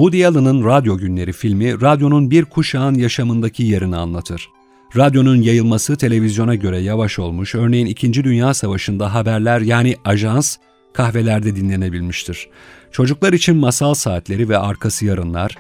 Woody 0.02 0.26
Allen'ın 0.26 0.64
Radyo 0.64 0.98
Günleri 0.98 1.32
filmi, 1.32 1.80
radyonun 1.80 2.30
bir 2.30 2.44
kuşağın 2.44 2.94
yaşamındaki 2.94 3.62
yerini 3.62 3.96
anlatır. 3.96 4.48
Radyonun 4.96 5.36
yayılması 5.36 5.96
televizyona 5.96 6.54
göre 6.54 6.78
yavaş 6.78 7.18
olmuş, 7.18 7.54
örneğin 7.54 7.86
2. 7.86 8.24
Dünya 8.24 8.54
Savaşı'nda 8.54 9.14
haberler 9.14 9.60
yani 9.60 9.96
ajans 10.04 10.56
kahvelerde 10.92 11.56
dinlenebilmiştir. 11.56 12.48
Çocuklar 12.92 13.32
için 13.32 13.56
masal 13.56 13.94
saatleri 13.94 14.48
ve 14.48 14.58
arkası 14.58 15.06
yarınlar, 15.06 15.58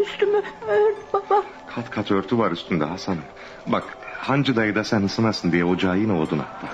Üstümü 0.00 0.42
ört 0.68 1.14
baba. 1.14 1.42
Kat 1.74 1.90
kat 1.90 2.10
örtü 2.10 2.38
var 2.38 2.52
üstünde 2.52 2.84
Hasan'ım. 2.84 3.22
Bak 3.66 3.84
hancı 4.18 4.56
dayı 4.56 4.74
da 4.74 4.84
sen 4.84 5.02
ısınasın 5.02 5.52
diye 5.52 5.64
ocağı 5.64 5.98
yine 5.98 6.12
odun 6.12 6.38
attı. 6.38 6.66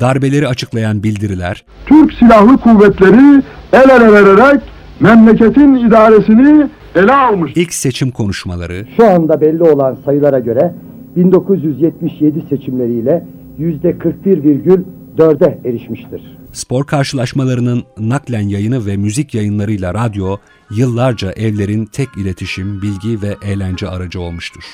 darbeleri 0.00 0.48
açıklayan 0.48 1.02
bildiriler, 1.02 1.64
Türk 1.86 2.12
Silahlı 2.12 2.58
Kuvvetleri 2.58 3.42
el 3.72 3.88
ele 3.90 4.12
vererek 4.12 4.73
memleketin 5.00 5.74
idaresini 5.74 6.68
ele 6.94 7.12
almış. 7.12 7.52
ilk 7.54 7.74
seçim 7.74 8.10
konuşmaları, 8.10 8.86
Şu 8.96 9.06
anda 9.10 9.40
belli 9.40 9.62
olan 9.62 9.96
sayılara 10.04 10.38
göre 10.38 10.74
1977 11.16 12.40
seçimleriyle 12.48 13.26
%41,4'e 13.60 15.58
erişmiştir. 15.68 16.38
spor 16.52 16.84
karşılaşmalarının 16.86 17.82
naklen 17.98 18.48
yayını 18.48 18.86
ve 18.86 18.96
müzik 18.96 19.34
yayınlarıyla 19.34 19.94
radyo 19.94 20.36
yıllarca 20.76 21.32
evlerin 21.32 21.86
tek 21.86 22.08
iletişim, 22.16 22.82
bilgi 22.82 23.22
ve 23.22 23.36
eğlence 23.44 23.88
aracı 23.88 24.20
olmuştur. 24.20 24.64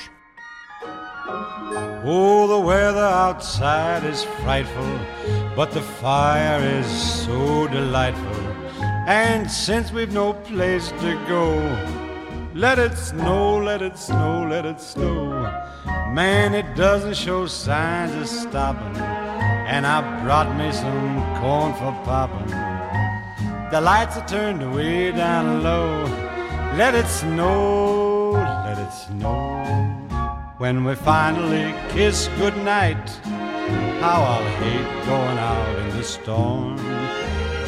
Oh, 2.07 2.47
the 2.47 2.57
weather 2.67 3.29
outside 3.29 4.11
is 4.13 4.25
frightful, 4.43 4.91
but 5.57 5.71
the 5.73 5.81
fire 6.01 6.79
is 6.79 6.87
so 6.87 7.67
delightful. 7.73 8.60
And 9.07 9.49
since 9.49 9.91
we've 9.91 10.13
no 10.13 10.33
place 10.33 10.89
to 10.89 11.25
go, 11.27 11.55
let 12.53 12.77
it 12.77 12.95
snow, 12.95 13.57
let 13.57 13.81
it 13.81 13.97
snow, 13.97 14.47
let 14.47 14.65
it 14.65 14.79
snow. 14.79 15.41
Man, 16.13 16.53
it 16.53 16.75
doesn't 16.75 17.15
show 17.15 17.47
signs 17.47 18.13
of 18.13 18.27
stopping. 18.27 19.01
And 19.01 19.87
I 19.87 20.01
brought 20.23 20.55
me 20.55 20.71
some 20.71 21.17
corn 21.39 21.73
for 21.73 21.91
popping. 22.03 22.51
The 23.71 23.81
lights 23.81 24.17
are 24.17 24.27
turned 24.27 24.75
way 24.75 25.11
down 25.11 25.63
low. 25.63 26.03
Let 26.77 26.93
it 26.93 27.07
snow, 27.07 28.31
let 28.31 28.77
it 28.77 28.91
snow. 28.91 29.63
When 30.57 30.83
we 30.83 30.93
finally 30.93 31.73
kiss 31.89 32.27
goodnight, 32.37 33.09
how 33.99 34.21
I'll 34.21 34.49
hate 34.59 35.05
going 35.05 35.37
out 35.37 35.79
in 35.79 35.97
the 35.97 36.03
storm. 36.03 36.77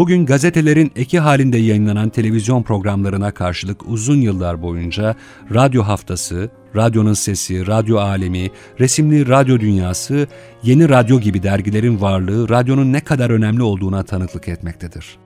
Bugün 0.00 0.26
gazetelerin 0.26 0.92
eki 0.96 1.18
halinde 1.18 1.58
yayınlanan 1.58 2.08
televizyon 2.08 2.62
programlarına 2.62 3.30
karşılık 3.30 3.88
uzun 3.88 4.20
yıllar 4.20 4.62
boyunca 4.62 5.14
Radyo 5.54 5.82
Haftası, 5.82 6.50
Radyonun 6.76 7.12
Sesi, 7.12 7.66
Radyo 7.66 7.98
Alemi, 7.98 8.50
Resimli 8.80 9.28
Radyo 9.28 9.60
Dünyası, 9.60 10.26
Yeni 10.62 10.88
Radyo 10.88 11.20
gibi 11.20 11.42
dergilerin 11.42 12.00
varlığı 12.00 12.48
radyonun 12.48 12.92
ne 12.92 13.00
kadar 13.00 13.30
önemli 13.30 13.62
olduğuna 13.62 14.02
tanıklık 14.02 14.48
etmektedir. 14.48 15.18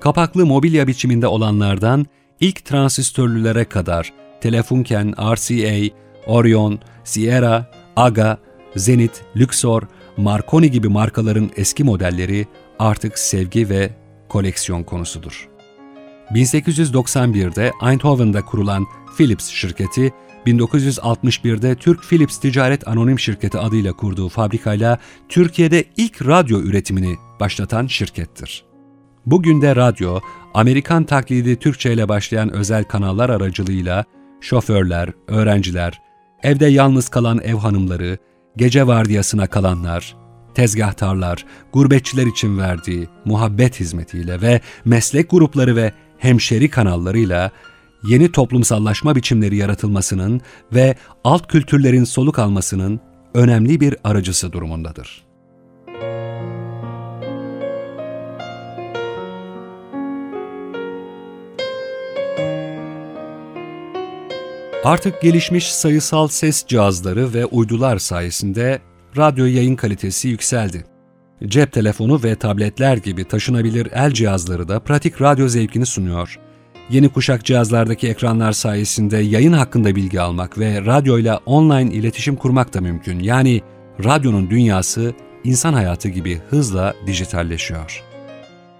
Kapaklı 0.00 0.46
mobilya 0.46 0.86
biçiminde 0.86 1.26
olanlardan 1.26 2.06
ilk 2.40 2.64
transistörlülere 2.64 3.64
kadar 3.64 4.12
Telefunken, 4.40 5.14
RCA, 5.34 5.94
Orion, 6.26 6.78
Sierra, 7.04 7.70
Aga, 7.96 8.38
Zenit, 8.76 9.24
Luxor, 9.36 9.82
Marconi 10.16 10.70
gibi 10.70 10.88
markaların 10.88 11.50
eski 11.56 11.84
modelleri 11.84 12.46
artık 12.78 13.18
sevgi 13.18 13.68
ve 13.68 14.05
koleksiyon 14.28 14.82
konusudur. 14.82 15.48
1891'de 16.30 17.72
Eindhoven'da 17.82 18.44
kurulan 18.44 18.86
Philips 19.16 19.48
şirketi, 19.48 20.12
1961'de 20.46 21.74
Türk 21.74 22.02
Philips 22.02 22.38
Ticaret 22.38 22.88
Anonim 22.88 23.18
Şirketi 23.18 23.58
adıyla 23.58 23.92
kurduğu 23.92 24.28
fabrikayla 24.28 24.98
Türkiye'de 25.28 25.84
ilk 25.96 26.26
radyo 26.26 26.60
üretimini 26.60 27.16
başlatan 27.40 27.86
şirkettir. 27.86 28.64
Bugün 29.26 29.62
de 29.62 29.76
radyo, 29.76 30.20
Amerikan 30.54 31.04
taklidi 31.04 31.56
Türkçe 31.56 31.92
ile 31.92 32.08
başlayan 32.08 32.52
özel 32.52 32.84
kanallar 32.84 33.30
aracılığıyla 33.30 34.04
şoförler, 34.40 35.10
öğrenciler, 35.28 36.00
evde 36.42 36.66
yalnız 36.66 37.08
kalan 37.08 37.40
ev 37.44 37.54
hanımları, 37.54 38.18
gece 38.56 38.86
vardiyasına 38.86 39.46
kalanlar, 39.46 40.16
tezgahtarlar, 40.56 41.44
gurbetçiler 41.72 42.26
için 42.26 42.58
verdiği 42.58 43.08
muhabbet 43.24 43.80
hizmetiyle 43.80 44.40
ve 44.40 44.60
meslek 44.84 45.30
grupları 45.30 45.76
ve 45.76 45.92
hemşeri 46.18 46.70
kanallarıyla 46.70 47.50
yeni 48.08 48.32
toplumsallaşma 48.32 49.16
biçimleri 49.16 49.56
yaratılmasının 49.56 50.40
ve 50.74 50.96
alt 51.24 51.48
kültürlerin 51.48 52.04
soluk 52.04 52.38
almasının 52.38 53.00
önemli 53.34 53.80
bir 53.80 53.96
aracısı 54.04 54.52
durumundadır. 54.52 55.26
Artık 64.84 65.22
gelişmiş 65.22 65.72
sayısal 65.72 66.28
ses 66.28 66.66
cihazları 66.66 67.34
ve 67.34 67.46
uydular 67.46 67.98
sayesinde 67.98 68.80
radyo 69.16 69.44
yayın 69.44 69.76
kalitesi 69.76 70.28
yükseldi. 70.28 70.84
Cep 71.44 71.72
telefonu 71.72 72.22
ve 72.24 72.34
tabletler 72.34 72.96
gibi 72.96 73.24
taşınabilir 73.24 73.88
el 73.92 74.12
cihazları 74.12 74.68
da 74.68 74.80
pratik 74.80 75.22
radyo 75.22 75.48
zevkini 75.48 75.86
sunuyor. 75.86 76.38
Yeni 76.90 77.08
kuşak 77.08 77.44
cihazlardaki 77.44 78.08
ekranlar 78.08 78.52
sayesinde 78.52 79.16
yayın 79.16 79.52
hakkında 79.52 79.96
bilgi 79.96 80.20
almak 80.20 80.58
ve 80.58 80.84
radyoyla 80.86 81.40
online 81.46 81.94
iletişim 81.94 82.36
kurmak 82.36 82.74
da 82.74 82.80
mümkün. 82.80 83.18
Yani 83.18 83.60
radyonun 84.04 84.50
dünyası 84.50 85.14
insan 85.44 85.72
hayatı 85.72 86.08
gibi 86.08 86.40
hızla 86.50 86.94
dijitalleşiyor. 87.06 88.02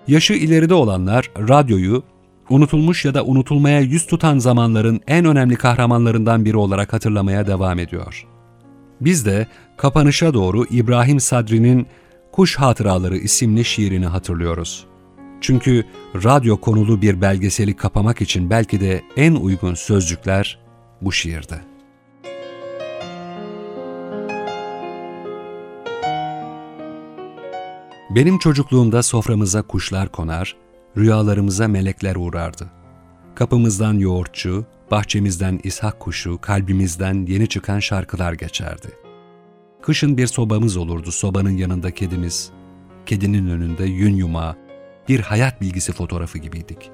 Yaşı 0.09 0.33
ileride 0.33 0.75
olanlar 0.75 1.31
radyoyu 1.39 2.03
unutulmuş 2.51 3.05
ya 3.05 3.15
da 3.15 3.25
unutulmaya 3.25 3.81
yüz 3.81 4.07
tutan 4.07 4.39
zamanların 4.39 5.01
en 5.07 5.25
önemli 5.25 5.57
kahramanlarından 5.57 6.45
biri 6.45 6.57
olarak 6.57 6.93
hatırlamaya 6.93 7.47
devam 7.47 7.79
ediyor. 7.79 8.27
Biz 9.01 9.27
de 9.27 9.47
kapanışa 9.77 10.35
doğru 10.35 10.65
İbrahim 10.71 11.21
Sadri'nin 11.21 11.87
Kuş 12.33 12.57
Hatıraları 12.57 13.17
isimli 13.17 13.65
şiirini 13.65 14.07
hatırlıyoruz. 14.07 14.87
Çünkü 15.41 15.85
radyo 16.25 16.57
konulu 16.57 17.03
bir 17.03 17.21
belgeseli 17.21 17.77
kapamak 17.77 18.23
için 18.23 18.51
belki 18.51 18.81
de 18.81 19.03
en 19.17 19.35
uygun 19.35 19.75
sözcükler 19.75 20.59
bu 21.01 21.13
şiirde. 21.13 21.61
Benim 28.11 28.39
çocukluğumda 28.39 29.03
soframıza 29.03 29.63
kuşlar 29.63 30.13
konar, 30.13 30.57
rüyalarımıza 30.97 31.69
melekler 31.69 32.17
uğrardı. 32.17 32.71
Kapımızdan 33.35 33.95
yoğurtçu, 33.95 34.65
bahçemizden 34.91 35.61
ishak 35.65 36.01
kuşu, 36.01 36.39
kalbimizden 36.41 37.27
yeni 37.27 37.49
çıkan 37.49 37.81
şarkılar 37.81 38.33
geçerdi. 38.33 38.89
Kışın 39.83 40.17
bir 40.17 40.27
sobamız 40.27 40.77
olurdu, 40.77 41.13
sobanın 41.13 41.57
yanında 41.57 41.91
kedimiz. 41.91 42.51
Kedinin 43.07 43.47
önünde 43.47 43.85
yün 43.85 44.17
yumağı, 44.17 44.57
bir 45.09 45.21
hayat 45.21 45.61
bilgisi 45.61 45.93
fotoğrafı 45.93 46.39
gibiydik. 46.39 46.91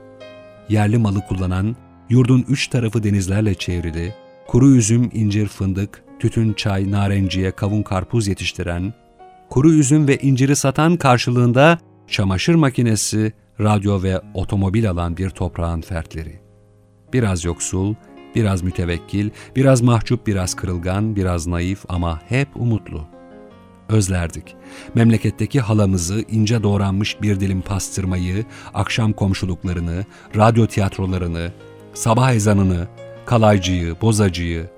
Yerli 0.68 0.99
malı 0.99 1.26
kullanan, 1.26 1.76
yurdun 2.09 2.45
üç 2.49 2.68
tarafı 2.68 3.03
denizlerle 3.03 3.55
çevrili, 3.55 4.14
kuru 4.47 4.76
üzüm, 4.76 5.11
incir, 5.12 5.49
fındık, 5.49 6.05
tütün, 6.18 6.53
çay, 6.53 6.90
narenciye, 6.90 7.51
kavun, 7.51 7.82
karpuz 7.82 8.28
yetiştiren, 8.28 8.95
kuru 9.51 9.72
üzüm 9.72 10.09
ve 10.09 10.18
inciri 10.18 10.57
satan 10.57 10.97
karşılığında 10.97 11.78
çamaşır 12.09 12.55
makinesi, 12.55 13.32
radyo 13.61 14.03
ve 14.03 14.20
otomobil 14.34 14.90
alan 14.90 15.16
bir 15.16 15.30
toprağın 15.30 15.80
fertleri. 15.80 16.41
Biraz 17.12 17.44
yoksul, 17.44 17.94
biraz 18.34 18.62
mütevekkil, 18.62 19.30
biraz 19.56 19.80
mahcup, 19.80 20.26
biraz 20.26 20.54
kırılgan, 20.54 21.16
biraz 21.16 21.46
naif 21.46 21.84
ama 21.88 22.20
hep 22.28 22.48
umutlu. 22.56 23.04
Özlerdik. 23.88 24.56
Memleketteki 24.94 25.60
halamızı, 25.60 26.24
ince 26.30 26.62
doğranmış 26.62 27.22
bir 27.22 27.40
dilim 27.40 27.60
pastırmayı, 27.60 28.44
akşam 28.74 29.12
komşuluklarını, 29.12 30.04
radyo 30.36 30.66
tiyatrolarını, 30.66 31.52
sabah 31.94 32.32
ezanını, 32.32 32.88
kalaycıyı, 33.26 33.96
bozacıyı, 34.00 34.70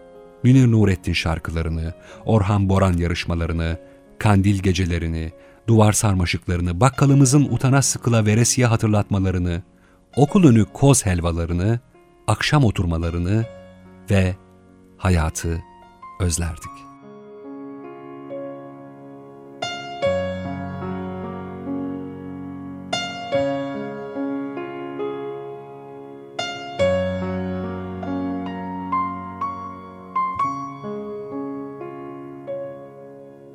Münir 0.43 0.73
Nurettin 0.73 1.13
şarkılarını, 1.13 1.95
Orhan 2.25 2.69
Boran 2.69 2.93
yarışmalarını, 2.93 3.79
kandil 4.19 4.59
gecelerini, 4.59 5.33
duvar 5.67 5.93
sarmaşıklarını, 5.93 6.81
bakkalımızın 6.81 7.45
utana 7.45 7.83
sıkıla 7.83 8.27
veresiye 8.27 8.67
hatırlatmalarını, 8.67 9.63
okul 10.17 10.45
önü 10.45 10.65
koz 10.65 11.07
helvalarını, 11.07 11.81
akşam 12.27 12.65
oturmalarını 12.65 13.45
ve 14.11 14.37
hayatı 14.97 15.63
özlerdik. 16.21 16.71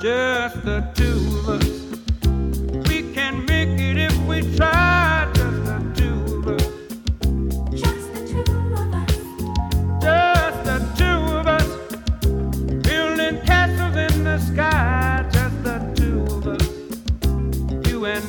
just 0.00 0.64
the 0.64 0.80
two 0.94 1.20
of 1.40 1.48
us. 1.60 1.68
We 2.88 3.12
can 3.12 3.44
make 3.44 3.78
it 3.78 3.98
if 3.98 4.16
we 4.26 4.40
try, 4.56 5.30
just 5.34 5.64
the 5.66 5.78
two 5.98 6.18
of 6.38 6.48
us. 6.48 6.66
Just 7.82 8.14
the 8.14 8.20
two 8.32 8.52
of 8.80 8.94
us. 8.94 9.12
Just 10.02 10.64
the 10.64 10.78
two 10.96 11.20
of 11.38 11.46
us. 11.46 11.68
Building 12.88 13.40
castles 13.44 13.96
in 13.96 14.24
the 14.24 14.38
sky, 14.38 15.03